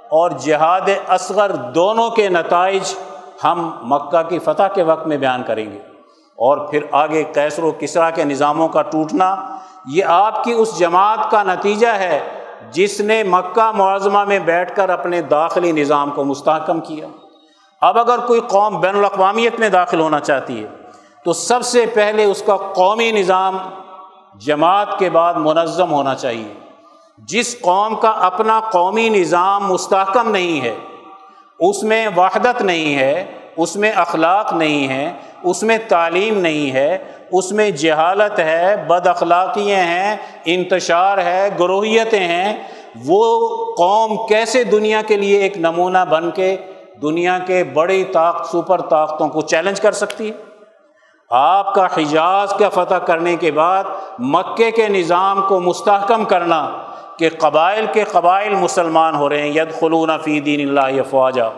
اور 0.10 0.32
جہاد 0.32 0.90
اصغر 1.08 1.52
دونوں 1.52 2.10
کے 2.10 2.30
نتائج 2.30 2.96
ہم 3.44 3.72
مکہ 3.82 4.30
کی 4.30 4.40
فتح 4.40 4.64
کے 4.64 4.84
وقت 4.84 5.08
میں 5.08 5.18
بیان 5.18 5.44
کریں 5.44 5.72
گے۔ 5.72 5.80
اور 6.32 6.58
پھر 6.58 6.84
آگے 6.92 7.24
کیسر 7.24 7.64
و 7.64 7.72
کسرا 7.80 8.10
کے 8.10 8.24
نظاموں 8.24 8.68
کا 8.68 8.82
ٹوٹنا، 8.82 9.58
یہ 9.86 10.06
آپ 10.06 10.44
کی 10.44 10.52
اس 10.52 10.80
جماعت 10.80 11.32
کا 11.32 11.44
نتیجہ 11.44 11.88
ہے 11.88 12.44
جس 12.72 13.02
نے 13.02 13.24
مکہ 13.24 13.72
معظمہ 13.72 14.24
میں 14.24 14.40
بیٹھ 14.40 14.76
کر 14.76 14.90
اپنے 14.90 15.22
داخلی 15.22 15.72
نظام 15.72 16.10
کو 16.10 16.24
مستحکم 16.24 16.80
کیا۔ 16.80 17.08
اب 17.82 17.98
اگر 17.98 18.20
کوئی 18.20 18.40
قوم 18.40 18.80
بین 18.80 18.96
الاقوامیت 18.96 19.60
میں 19.60 19.70
داخل 19.70 20.00
ہونا 20.00 20.20
چاہتی 20.20 20.64
ہے، 20.64 20.68
تو 21.26 21.34
سب 21.34 21.62
سے 21.62 21.86
پہلے 21.86 22.24
اس 22.24 22.44
کا 22.46 22.58
قومی 22.58 23.12
نظام 23.12 23.58
جماعت 24.36 25.00
کے 25.00 25.10
بعد 25.10 25.34
منظم 25.34 25.92
ہونا 25.92 26.16
چاہیے۔ 26.16 26.54
جس 27.18 27.62
قوم 27.62 27.96
کا 27.96 28.10
اپنا 28.10 28.60
قومی 28.60 29.10
نظام 29.10 29.68
مستحکم 29.68 30.32
نہیں 30.32 30.62
ہے 30.62 30.76
اس 31.62 31.84
میں 31.84 32.08
وحدت 32.16 32.62
نہیں 32.62 32.96
ہے، 32.96 33.26
اس 33.58 33.76
میں 33.76 33.92
اخلاق 33.92 34.54
نہیں 34.54 34.88
ہے 34.88 35.14
اس 35.44 35.64
میں 35.64 35.78
تعلیم 35.88 36.38
نہیں 36.38 36.72
ہے، 36.72 36.98
اس 37.32 37.52
میں 37.52 37.72
جہالت 37.72 38.40
ہے، 38.40 38.76
بد 38.88 39.08
اخلاقیاں 39.08 39.84
ہیں، 39.84 40.16
انتشار 40.46 41.18
ہے، 41.18 41.50
گروہیتیں 41.60 42.20
ہیں۔ 42.20 42.58
وہ 43.06 43.48
قوم 43.78 44.28
کیسے 44.28 44.64
دنیا 44.64 45.02
کے 45.08 45.18
لیے 45.18 45.40
ایک 45.40 45.58
نمونہ 45.58 45.98
بن 46.10 46.32
کے 46.32 46.58
دنیا 47.02 47.40
کے 47.48 47.64
بڑی 47.64 48.04
طاقت، 48.04 48.46
سپر 48.46 48.82
طاقتوں 48.82 49.30
کو 49.30 49.42
چیلنج 49.42 49.82
کر 49.82 49.92
سکتی 49.92 50.28
ہے؟ 50.28 50.52
آپ 51.30 51.74
کا 51.74 51.86
حجاز 51.86 52.54
کا 52.60 52.70
فتح 52.70 52.96
کرنے 52.96 53.36
کے 53.36 53.52
بعد 53.52 53.84
مکے 54.20 54.72
کے 54.72 54.88
نظام 54.88 55.42
کو 55.48 55.60
مستحکم 55.60 56.26
کرنا 56.26 56.70
کہ 57.22 57.30
قبائل 57.40 57.86
کے 57.94 58.04
قبائل 58.04 58.56
مسلمان 58.56 59.16
ہو 59.16 59.30
رہے 59.30 59.42
ہیں 59.42 59.48
ید 59.48 59.80
خلون 59.80 60.10
فی 60.24 60.40
دین 60.40 60.62
اللہ 60.68 61.04
فواجہ 61.10 61.50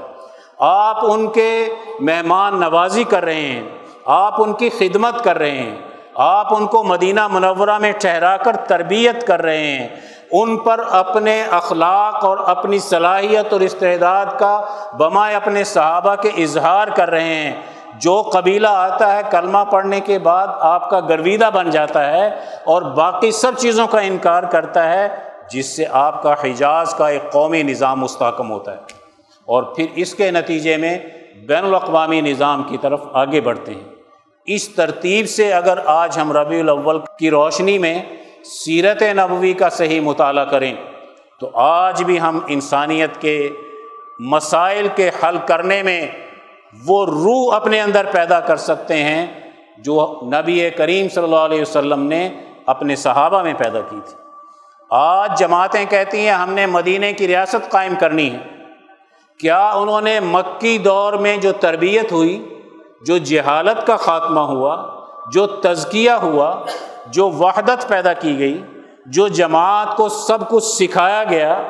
آپ 0.60 1.00
ان 1.02 1.28
کے 1.28 1.70
مہمان 2.00 2.60
نوازی 2.60 3.04
کر 3.04 3.24
رہے 3.24 3.42
ہیں، 3.42 3.64
آپ 4.06 4.42
ان 4.42 4.54
کی 4.54 4.70
خدمت 4.70 5.24
کر 5.24 5.38
رہے 5.38 5.52
ہیں، 5.52 5.76
آپ 6.16 6.56
ان 6.56 6.68
کو 6.68 6.84
مدینہ 6.84 7.28
منورہ 7.28 7.78
میں 7.78 7.92
ٹھہرا 7.92 8.38
کر 8.38 8.56
تربیت 8.56 9.28
کر 9.28 9.42
رہے 9.42 9.64
ہیں۔ 9.64 9.88
ان 10.32 10.58
پر 10.58 10.84
اپنے 10.92 11.44
اخلاق 11.52 12.26
اور 12.26 12.38
اپنی 12.38 12.80
صلاحیت 12.80 13.54
اور 13.54 13.62
استعداد 13.62 14.26
کا 14.40 14.62
بمائے 14.98 15.36
اپنے 15.36 15.64
صحابہ 15.64 16.16
کے 16.16 16.30
اظہار 16.30 16.88
کر 16.88 17.10
رہے 17.10 17.34
ہیں۔ 17.36 17.54
جو 18.00 18.22
قبیلہ 18.22 18.68
آتا 18.68 19.16
ہے، 19.16 19.22
کلمہ 19.32 19.64
پڑھنے 19.72 20.00
کے 20.00 20.20
بعد 20.20 20.48
آپ 20.60 20.90
کا 20.90 21.00
گرویدہ 21.00 21.50
بن 21.54 21.70
جاتا 21.70 22.08
ہے 22.12 22.28
اور 22.64 22.82
باقی 22.82 23.32
سب 23.32 23.52
چیزوں 23.58 23.88
کا 23.88 24.00
انکار 24.00 24.44
کرتا 24.44 24.90
ہے۔ 24.90 25.33
جس 25.52 25.76
سے 25.76 25.86
آپ 25.90 26.24
کا 26.24 26.34
حجاز 26.44 26.94
کا 26.94 27.08
ایک 27.08 27.32
قومی 27.32 27.64
نظام 27.64 28.00
مستحکم 28.00 28.52
ہوتا 28.52 28.72
ہے 28.72 28.78
اور 29.46 29.64
پھر 29.64 29.86
اس 29.96 30.16
کے 30.16 30.32
نتیجے 30.32 30.78
میں 30.78 30.98
بین 31.48 31.66
الاقوامی 31.66 32.22
نظام 32.22 32.64
کی 32.64 32.78
طرف 32.78 33.02
آگے 33.14 33.42
بڑھتے 33.42 33.74
ہیں۔ 33.74 33.84
اس 34.46 34.70
ترتیب 34.70 35.30
سے 35.30 35.54
اگر 35.54 35.80
آج 35.86 36.20
ہم 36.20 36.32
ربیع 36.32 36.60
الاول 36.60 37.00
کی 37.20 37.30
روشنی 37.30 37.78
میں 37.78 38.04
سیرت 38.46 39.02
نبوی 39.02 39.54
کا 39.54 39.70
صحیح 39.70 40.02
مطالعہ 40.02 40.46
کریں، 40.46 40.74
تو 41.40 41.50
آج 41.54 42.04
بھی 42.04 42.20
ہم 42.20 42.40
انسانیت 42.48 43.10
کے 43.20 43.50
مسائل 44.20 44.88
کے 44.96 45.10
حل 45.24 45.38
کرنے 45.46 45.84
میں 45.84 46.08
وہ 46.86 47.06
روح 47.06 47.56
اپنے 47.56 47.82
اندر 47.82 48.06
پیدا 48.12 48.40
کر 48.40 48.56
سکتے 48.56 49.04
ہیں 49.04 49.26
جو 49.78 50.20
نبی 50.24 50.70
کریم 50.70 51.10
صلی 51.10 51.24
اللہ 51.24 51.46
علیہ 51.50 51.62
وسلم 51.62 52.04
نے 52.04 52.30
اپنے 52.66 52.96
صحابہ 52.96 53.44
میں 53.44 53.54
پیدا 53.58 53.82
کی 53.82 53.98
تھی۔ 54.06 54.23
آج 54.96 55.40
جماعتیں 55.40 55.86
کہتی 55.86 56.20
ہیں 56.20 56.34
ہم 56.34 56.54
نے 56.54 56.66
مدینہ 56.66 57.06
کی 57.18 57.28
ریاست 57.28 57.70
قائم 57.70 57.94
کرنی 58.00 58.32
ہے۔ 58.32 58.38
کیا 59.40 59.70
انہوں 59.70 60.02
نے 60.02 60.20
مکی 60.20 60.78
دور 60.78 61.14
میں 61.14 61.38
جو 61.38 61.52
تربیت 61.52 62.12
ہوئی، 62.12 62.60
جو 63.02 63.18
جہالت 63.18 63.88
کا 63.88 63.96
خاتمہ 63.96 64.40
ہوا، 64.40 64.86
جو 65.32 65.48
تزکیہ 65.48 66.12
ہوا، 66.12 66.56
جو 67.08 67.30
وحدت 67.30 67.88
پیدا 67.88 68.14
کی 68.14 68.40
گئی، 68.40 68.64
جو 69.06 69.28
جماعت 69.28 69.96
کو 69.96 70.10
سب 70.10 70.50
کچھ 70.50 70.64
سکھایا 70.64 71.24
گیا، 71.24 71.64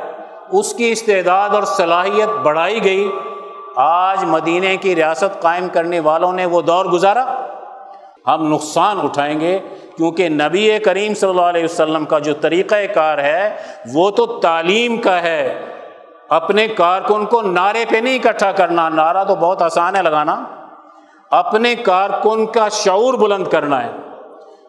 اس 0.52 0.74
کی 0.74 0.92
استعداد 0.92 1.50
اور 1.50 1.64
صلاحیت 1.64 2.30
بڑھائی 2.30 2.84
گئی۔ 2.84 3.12
آج 3.76 4.24
مدینہ 4.24 4.82
کی 4.82 4.96
ریاست 4.96 5.42
قائم 5.42 5.68
کرنے 5.74 6.00
والوں 6.00 6.34
نے 6.34 6.46
وہ 6.46 6.62
دور 6.62 6.86
گزارا۔ 6.86 7.48
ہم 8.28 8.54
نقصان 8.54 9.00
اٹھائیں 9.04 9.40
گے۔ 9.40 9.60
کیونکہ 9.98 10.30
نبی 10.30 10.80
کریم 10.80 11.14
صلی 11.14 11.30
اللہ 11.30 11.42
علیہ 11.42 11.64
وسلم 11.64 12.06
کا 12.06 12.20
جو 12.20 12.34
طریقۂ 12.34 12.76
کار 12.94 13.18
ہے، 13.18 13.56
وہ 13.94 14.12
تو 14.12 14.26
تعلیم 14.26 14.98
کا 14.98 15.22
ہے۔ 15.22 15.66
اپنے 16.30 16.68
کارکن 16.68 17.26
کو 17.26 17.42
نعرے 17.42 17.86
پہ 17.90 17.98
نہیں 17.98 18.16
اکٹھا 18.16 18.52
کرنا، 18.52 18.90
نعرہ 18.90 19.24
تو 19.24 19.36
بہت 19.36 19.62
آسان 19.62 19.96
ہے 19.96 20.02
لگانا۔ 20.02 20.46
اپنے 21.32 21.76
کارکن 21.76 22.46
کا 22.46 22.70
شعور 22.70 23.14
بلند 23.14 23.48
کرنا 23.48 23.86
ہے۔ 23.86 23.92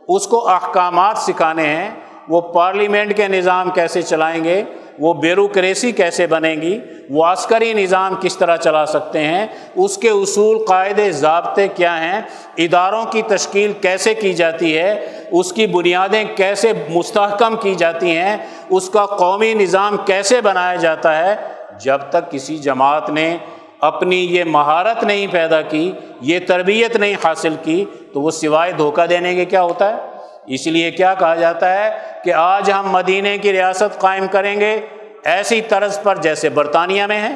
اس 0.09 0.27
کو 0.27 0.49
احکامات 0.49 1.19
سکھانے 1.19 1.67
ہیں۔ 1.67 1.91
وہ 2.29 2.41
پارلیمنٹ 2.41 3.17
کے 3.17 3.29
نظام 3.29 3.71
کیسے 3.71 4.03
چلائیں 4.03 4.45
گے؟ 4.45 4.65
وہ 4.99 5.15
بیروکریسی 5.15 5.93
کیسے 5.93 6.27
بنے 6.27 6.55
گی؟ 6.55 6.79
وہ 7.11 7.25
عسکری 7.25 7.73
نظام 7.73 8.15
کس 8.21 8.37
طرح 8.37 8.57
چلا 8.57 8.87
سکتے 8.87 9.21
ہیں؟ 9.21 9.47
اس 9.77 9.99
کے 9.99 10.09
اصول، 10.09 10.65
قاعدے، 10.65 11.13
ضابطے 11.13 11.69
کیا 11.69 12.01
ہیں؟ 12.01 12.21
اداروں 12.59 13.05
کی 13.05 13.23
تشکیل 13.23 13.73
کیسے 13.73 14.15
کی 14.15 14.33
جاتی 14.33 14.79
ہے؟ 14.79 15.07
اس 15.31 15.53
کی 15.53 15.67
بنیادیں 15.67 16.25
کیسے 16.37 16.73
مستحکم 16.89 17.57
کی 17.57 17.75
جاتی 17.75 18.17
ہیں؟ 18.17 18.37
اس 18.71 18.91
کا 18.91 19.07
قومی 19.07 19.55
نظام 19.55 19.97
کیسے 19.97 20.41
بنایا 20.41 20.75
جاتا 20.75 21.19
ہے؟ 21.19 21.37
جب 21.81 21.99
تک 22.11 22.31
کسی 22.31 22.59
جماعت 22.59 23.11
نے 23.11 23.37
اپنی 23.81 24.17
یہ 24.17 24.45
مہارت 24.45 25.05
نہیں 25.05 25.27
پیدا 25.31 25.63
کی، 25.63 25.93
یہ 26.21 26.39
تربیت 26.47 26.97
نہیں 26.97 27.15
حاصل 27.25 27.55
کی، 27.63 27.85
تو 28.13 28.21
وہ 28.21 28.31
سوائے 28.31 28.73
دھوکہ 28.73 29.07
دینے 29.07 29.35
کے 29.35 29.45
کیا 29.45 29.63
ہوتا 29.63 29.89
ہے؟ 29.89 30.14
اس 30.47 30.67
لیے 30.67 30.91
کیا 30.91 31.15
کہا 31.15 31.35
جاتا 31.35 31.73
ہے 31.75 31.99
کہ 32.25 32.35
آج 32.35 32.71
ہم 32.71 32.91
مدینہ 32.91 33.29
کی 33.43 33.53
ریاست 33.53 33.99
قائم 33.99 34.27
کریں 34.27 34.61
گے 34.61 34.81
ایسی 35.25 35.61
طرز 35.61 36.03
پر 36.03 36.17
جیسے 36.17 36.49
برطانیہ 36.49 37.07
میں 37.07 37.21
ہیں 37.21 37.35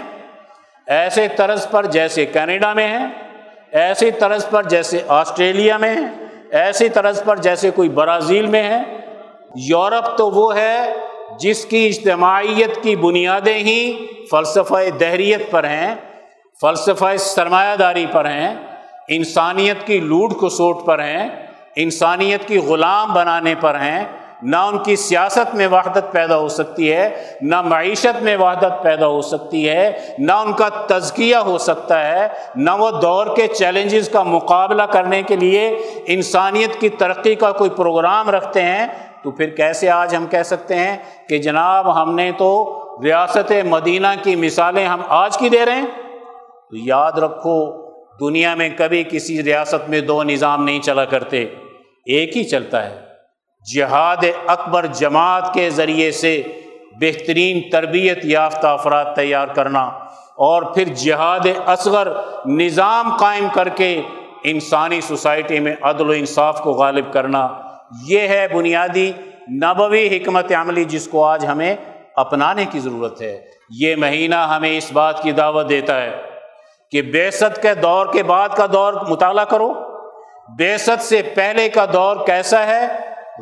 ایسے 0.86 1.28
طرز 1.28 1.70
پر 1.70 1.86
جیسے 1.86 2.26
کینیڈا 2.26 2.72
میں 2.72 2.88
ہیں 2.88 3.06
ایسی 3.72 4.10
طرز 4.10 4.48
پر 4.50 4.62
جیسے 4.62 5.02
آسٹریلیا 5.08 5.76
میں 5.76 5.94
ہیں 5.94 6.08
ایسی 6.50 6.88
طرز 6.88 7.22
پر 7.24 7.36
جیسے 7.36 7.70
کوئی 7.70 7.88
برازیل 7.88 8.46
میں 8.46 8.62
ہے۔ 8.62 8.82
یورپ 9.56 10.18
تو 10.18 10.30
وہ 10.30 10.56
ہے 10.56 10.94
جس 11.40 11.64
کی 11.64 11.86
اجتماعیت 11.86 12.82
کی 12.82 12.96
بنیادیں 12.96 13.58
ہی 13.58 14.06
فلسفہ 14.30 14.90
دہریت 15.00 15.50
پر 15.50 15.64
ہیں، 15.64 15.94
فلسفہ 16.60 17.16
سرمایہ 17.18 17.76
داری 17.76 18.06
پر 18.12 18.24
ہیں، 18.24 18.54
انسانیت 19.08 19.86
کی 19.86 20.00
لوٹ 20.00 20.36
کو 20.36 20.48
سوٹ 20.48 20.86
پر 20.86 20.98
ہیں۔ 20.98 21.28
انسانیت 21.78 22.48
کی 22.48 22.58
غلام 22.58 23.12
بنانے 23.12 23.54
پر 23.60 23.74
ہیں، 23.74 24.04
نہ 24.42 24.56
ان 24.56 24.78
کی 24.78 24.96
سیاست 24.96 25.54
میں 25.54 25.66
وحدت 25.66 26.12
پیدا 26.12 26.36
ہو 26.36 26.48
سکتی 26.48 26.92
ہے، 26.92 27.24
نہ 27.42 27.62
معیشت 27.62 28.22
میں 28.22 28.36
وحدت 28.36 28.82
پیدا 28.82 29.06
ہو 29.06 29.22
سکتی 29.22 29.68
ہے، 29.68 30.14
نہ 30.18 30.32
ان 30.32 30.52
کا 30.52 30.68
تزکیہ 30.68 31.36
ہو 31.36 31.58
سکتا 31.58 32.06
ہے، 32.06 32.28
نہ 32.56 32.70
وہ 32.70 32.90
دور 32.90 33.26
کے 33.36 33.46
چیلنجز 33.46 34.08
کا 34.08 34.22
مقابلہ 34.22 34.82
کرنے 34.82 35.22
کے 35.22 35.36
لیے 35.36 35.78
انسانیت 36.06 36.80
کی 36.80 36.88
ترقی 36.88 37.34
کا 37.34 37.52
کوئی 37.52 37.70
پروگرام 37.70 38.30
رکھتے 38.30 38.62
ہیں۔ 38.62 38.86
تو 39.22 39.30
پھر 39.30 39.48
کیسے 39.48 39.90
آج 39.90 40.14
ہم 40.16 40.26
کہہ 40.26 40.42
سکتے 40.42 40.74
ہیں 40.74 40.96
کہ 41.28 41.38
جناب 41.38 42.02
ہم 42.02 42.14
نے 42.14 42.32
تو 42.38 42.78
ریاست 43.04 43.52
مدینہ 43.64 44.06
کی 44.22 44.36
مثالیں 44.36 44.86
ہم 44.86 45.00
آج 45.08 45.38
کی 45.38 45.48
دے 45.48 45.64
رہے 45.64 45.74
ہیں؟ 45.74 45.86
تو 46.70 46.76
یاد 46.76 47.12
رکھو، 47.12 47.88
دنیا 48.20 48.54
میں 48.54 48.68
کبھی 48.76 49.04
کسی 49.10 49.42
ریاست 49.42 49.90
میں 49.90 50.00
دو 50.00 50.22
نظام 50.22 50.64
نہیں 50.64 50.80
چلا 50.80 51.04
کرتے۔ 51.04 51.46
ایک 52.08 52.36
ہی 52.36 52.44
چلتا 52.44 52.90
ہے۔ 52.90 53.00
جہاد 53.74 54.24
اکبر 54.46 54.86
جماعت 54.86 55.54
کے 55.54 55.70
ذریعے 55.70 56.10
سے 56.10 56.42
بہترین 57.00 57.70
تربیت 57.70 58.24
یافتہ 58.24 58.66
افراد 58.66 59.04
تیار 59.16 59.46
کرنا 59.46 59.82
اور 60.38 60.62
پھر 60.62 60.84
جہاد 60.84 61.46
اصغر 61.66 62.08
نظام 62.46 63.16
قائم 63.16 63.48
کر 63.54 63.68
کے 63.68 64.02
انسانی 64.44 65.00
سوسائٹی 65.00 65.60
میں 65.60 65.74
عدل 65.82 66.10
و 66.10 66.12
انصاف 66.12 66.60
کو 66.60 66.72
غالب 66.72 67.12
کرنا، 67.12 67.48
یہ 68.06 68.20
ہے 68.20 68.48
بنیادی 68.48 69.12
نبوی 69.50 70.16
حکمت 70.16 70.52
عملی 70.52 70.84
جس 70.84 71.08
کو 71.08 71.24
آج 71.24 71.46
ہمیں 71.46 71.76
اپنانے 72.16 72.64
کی 72.70 72.78
ضرورت 72.78 73.22
ہے۔ 73.22 73.44
یہ 73.70 73.96
مہینہ 73.96 74.34
ہمیں 74.34 74.78
اس 74.78 74.92
بات 74.92 75.22
کی 75.22 75.32
دعوت 75.32 75.68
دیتا 75.68 76.02
ہے 76.02 76.16
کہ 76.90 77.02
بیست 77.02 77.62
کے 77.62 77.74
دور 77.74 78.06
کے 78.12 78.22
بعد 78.22 78.48
کا 78.48 78.66
دور 78.72 78.92
مطالعہ 78.92 79.44
کرو۔ 79.44 79.87
بیست 80.56 81.02
سے 81.02 81.22
پہلے 81.22 81.68
کا 81.68 81.84
دور 81.92 82.16
کیسا 82.26 82.66
ہے؟ 82.66 82.86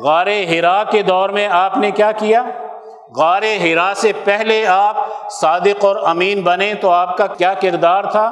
غار 0.03 0.27
ہرا 0.27 0.83
کے 0.83 1.01
دور 1.01 1.29
میں 1.29 1.47
آپ 1.51 1.77
نے 1.77 1.91
کیا 1.91 2.11
کیا؟ 2.11 2.43
غار 3.15 3.41
ہرا 3.41 3.93
سے 3.95 4.11
پہلے 4.23 4.65
آپ 4.67 4.97
صادق 5.31 5.85
اور 5.85 5.95
امین 6.03 6.41
بنے 6.41 6.73
تو 6.73 6.89
آپ 6.89 7.17
کا 7.17 7.27
کیا 7.27 7.53
کردار 7.53 8.03
تھا؟ 8.03 8.31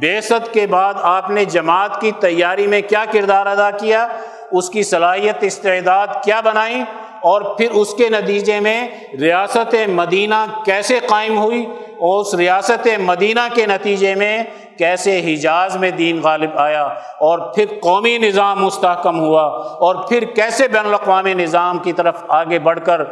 بیست 0.00 0.52
کے 0.52 0.66
بعد 0.66 0.94
آپ 1.02 1.30
نے 1.30 1.44
جماعت 1.44 2.00
کی 2.00 2.12
تیاری 2.12 2.66
میں 2.66 2.80
کیا 2.80 3.04
کردار 3.12 3.46
ادا 3.46 3.70
کیا؟ 3.70 4.08
اس 4.52 4.70
کی 4.70 4.82
صلاحیت 4.82 5.36
استعداد 5.40 6.06
کیا 6.24 6.40
بنائی؟ 6.40 6.80
اور 7.20 7.40
پھر 7.40 7.70
اس 7.70 7.94
کے 7.94 8.08
نتیجے 8.08 8.60
میں 8.60 8.88
ریاست 9.20 9.74
مدینہ 9.88 10.44
کیسے 10.64 10.98
قائم 11.06 11.38
ہوئی؟ 11.38 11.66
اور 11.98 12.20
اس 12.20 12.34
ریاست 12.34 12.88
مدینہ 12.98 13.40
کے 13.54 13.66
نتیجے 13.66 14.14
میں 14.14 14.44
کیسے 14.78 15.18
حجاز 15.24 15.76
میں 15.76 15.90
دین 15.90 16.20
غالب 16.22 16.58
آیا 16.58 16.82
اور 17.20 17.38
پھر 17.54 17.64
قومی 17.82 18.16
نظام 18.18 18.64
مستحکم 18.64 19.20
ہوا 19.20 19.42
اور 19.78 19.94
پھر 20.08 20.24
کیسے 20.34 20.68
بین 20.68 20.86
الاقوامی 20.86 21.34
نظام 21.34 21.78
کی 21.78 21.92
طرف 21.92 22.24
آگے 22.28 22.58
بڑھ 22.58 22.80
کر 22.84 23.02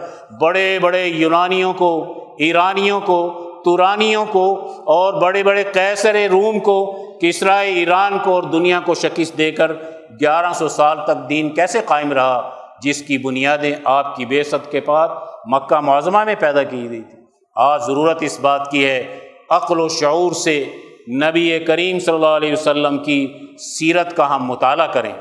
بڑے 0.41 0.79
بڑے 0.83 1.05
یونانیوں 1.05 1.73
کو، 1.73 1.93
ایرانیوں 2.39 3.01
کو، 3.01 3.21
تورانیوں 3.65 4.25
کو 4.31 4.47
اور 4.87 5.21
بڑے 5.23 5.43
بڑے 5.43 5.63
قیصر 5.73 6.17
روم 6.31 6.59
کو 6.61 6.81
کسرائے 7.21 7.73
ایران 7.73 8.19
کو 8.25 8.35
اور 8.35 8.43
دنیا 8.43 8.81
کو 8.87 8.95
شکست 8.95 9.39
دے 9.39 9.51
کر 9.53 9.73
گیارہ 10.21 10.53
سو 10.53 10.69
سال 10.69 10.99
تک 11.07 11.29
دین 11.29 11.51
کیسے 11.55 11.81
قائم 11.87 12.13
رہا، 12.13 12.51
جس 12.83 13.03
کی 13.03 13.19
بنیادیں 13.19 13.75
آپ 13.85 14.15
کی 14.17 14.27
بے 14.27 14.43
ست 14.45 14.71
کے 14.71 14.81
پاس 14.81 15.11
مکہ 15.47 15.81
معظمہ 15.81 16.25
میں 16.25 16.35
پیدا 16.39 16.63
کی 16.63 16.89
گئی 16.91 17.03
تھی 17.03 17.23
آج 17.57 17.83
ضرورت 17.83 18.23
اس 18.23 18.39
بات 18.41 18.71
کی 18.71 18.85
ہے، 18.85 19.03
عقل 19.51 19.81
و 19.81 19.89
شعور 19.89 20.33
سے 20.33 20.65
نبی 21.09 21.59
کریم 21.59 21.99
صلی 21.99 22.15
اللہ 22.15 22.27
علیہ 22.27 22.53
وسلم 22.53 22.99
کی 22.99 23.39
سیرت 23.59 24.17
کا 24.17 24.37
ہم 24.37 24.45
مطالعہ 24.45 24.87
کریں، 24.87 25.13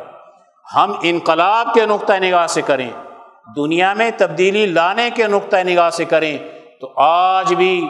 ہم 0.76 0.94
انقلاب 1.02 1.74
کے 1.74 1.86
نقطۂ 1.86 2.14
نگاہ 2.24 2.48
سے 2.48 2.62
کریں، 2.62 2.90
دنیا 3.56 3.94
میں 3.94 4.12
تبدیلی 4.18 4.66
لانے 4.66 5.10
کے 5.16 5.28
نقطۂ 5.28 5.58
نگاہ 5.68 5.90
سے 5.90 6.06
کریں، 6.06 6.38
تو 6.82 6.94
آج 6.96 7.54
بھی 7.54 7.88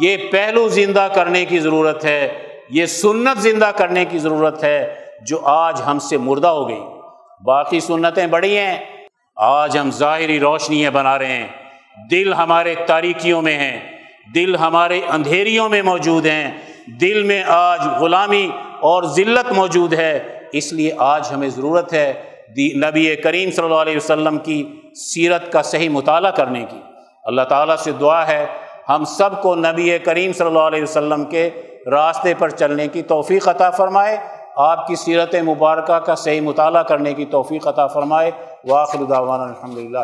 یہ 0.00 0.16
پہلو 0.30 0.68
زندہ 0.68 1.08
کرنے 1.14 1.44
کی 1.44 1.58
ضرورت 1.58 2.04
ہے، 2.04 2.48
یہ 2.70 2.86
سنت 2.86 3.38
زندہ 3.38 3.70
کرنے 3.76 4.04
کی 4.04 4.18
ضرورت 4.18 4.64
ہے 4.64 4.94
جو 5.26 5.40
آج 5.42 5.82
ہم 5.86 5.98
سے 5.98 6.16
مردہ 6.16 6.48
ہو 6.48 6.68
گئی۔ 6.68 6.80
باقی 7.44 7.80
سنتیں 7.80 8.26
بڑی 8.26 8.58
ہیں، 8.58 8.78
آج 9.36 9.78
ہم 9.78 9.90
ظاہری 9.90 10.40
روشنیاں 10.40 10.90
بنا 10.90 11.18
رہے 11.18 11.32
ہیں۔ 11.32 11.46
دل 12.10 12.32
ہمارے 12.32 12.74
تاریکیوں 12.86 13.42
میں 13.42 13.58
ہیں، 13.58 13.80
دل 14.34 14.56
ہمارے 14.56 15.00
اندھیریوں 15.08 15.68
میں 15.68 15.82
موجود 15.82 16.26
ہیں۔ 16.26 16.75
دل 17.00 17.22
میں 17.22 17.42
آج 17.46 17.80
غلامی 18.00 18.50
اور 18.80 19.02
ذلت 19.02 19.52
موجود 19.52 19.92
ہے، 19.92 20.40
اس 20.52 20.72
لیے 20.72 20.92
آج 20.98 21.28
ہمیں 21.34 21.48
ضرورت 21.48 21.92
ہے 21.92 22.12
نبی 22.76 23.16
کریم 23.16 23.50
صلی 23.50 23.64
اللہ 23.64 23.74
علیہ 23.74 23.96
وسلم 23.96 24.38
کی 24.38 24.80
سیرت 24.94 25.52
کا 25.52 25.62
صحیح 25.62 25.88
مطالعہ 25.88 26.30
کرنے 26.30 26.64
کی۔ 26.70 26.80
اللہ 27.24 27.42
تعالیٰ 27.42 27.76
سے 27.76 27.92
دعا 27.92 28.26
ہے، 28.26 28.46
ہم 28.88 29.04
سب 29.04 29.42
کو 29.42 29.54
نبی 29.54 29.98
کریم 29.98 30.32
صلی 30.32 30.46
اللہ 30.46 30.58
علیہ 30.58 30.82
وسلم 30.82 31.24
کے 31.24 31.50
راستے 31.90 32.34
پر 32.34 32.48
چلنے 32.48 32.88
کی 32.88 33.02
توفیق 33.02 33.48
عطا 33.48 33.70
فرمائے۔ 33.70 34.16
آپ 34.56 34.86
کی 34.86 34.96
سیرت 34.96 35.34
مبارکہ 35.34 35.98
کا 35.98 36.14
صحیح 36.14 36.40
مطالعہ 36.40 36.82
کرنے 36.82 37.14
کی 37.14 37.24
توفیق 37.24 37.68
عطا 37.68 37.86
فرمائے۔ 37.86 38.30
واخر 38.64 39.04
دعوانا 39.04 39.44
الحمد 39.44 39.78
للہ 39.78 39.98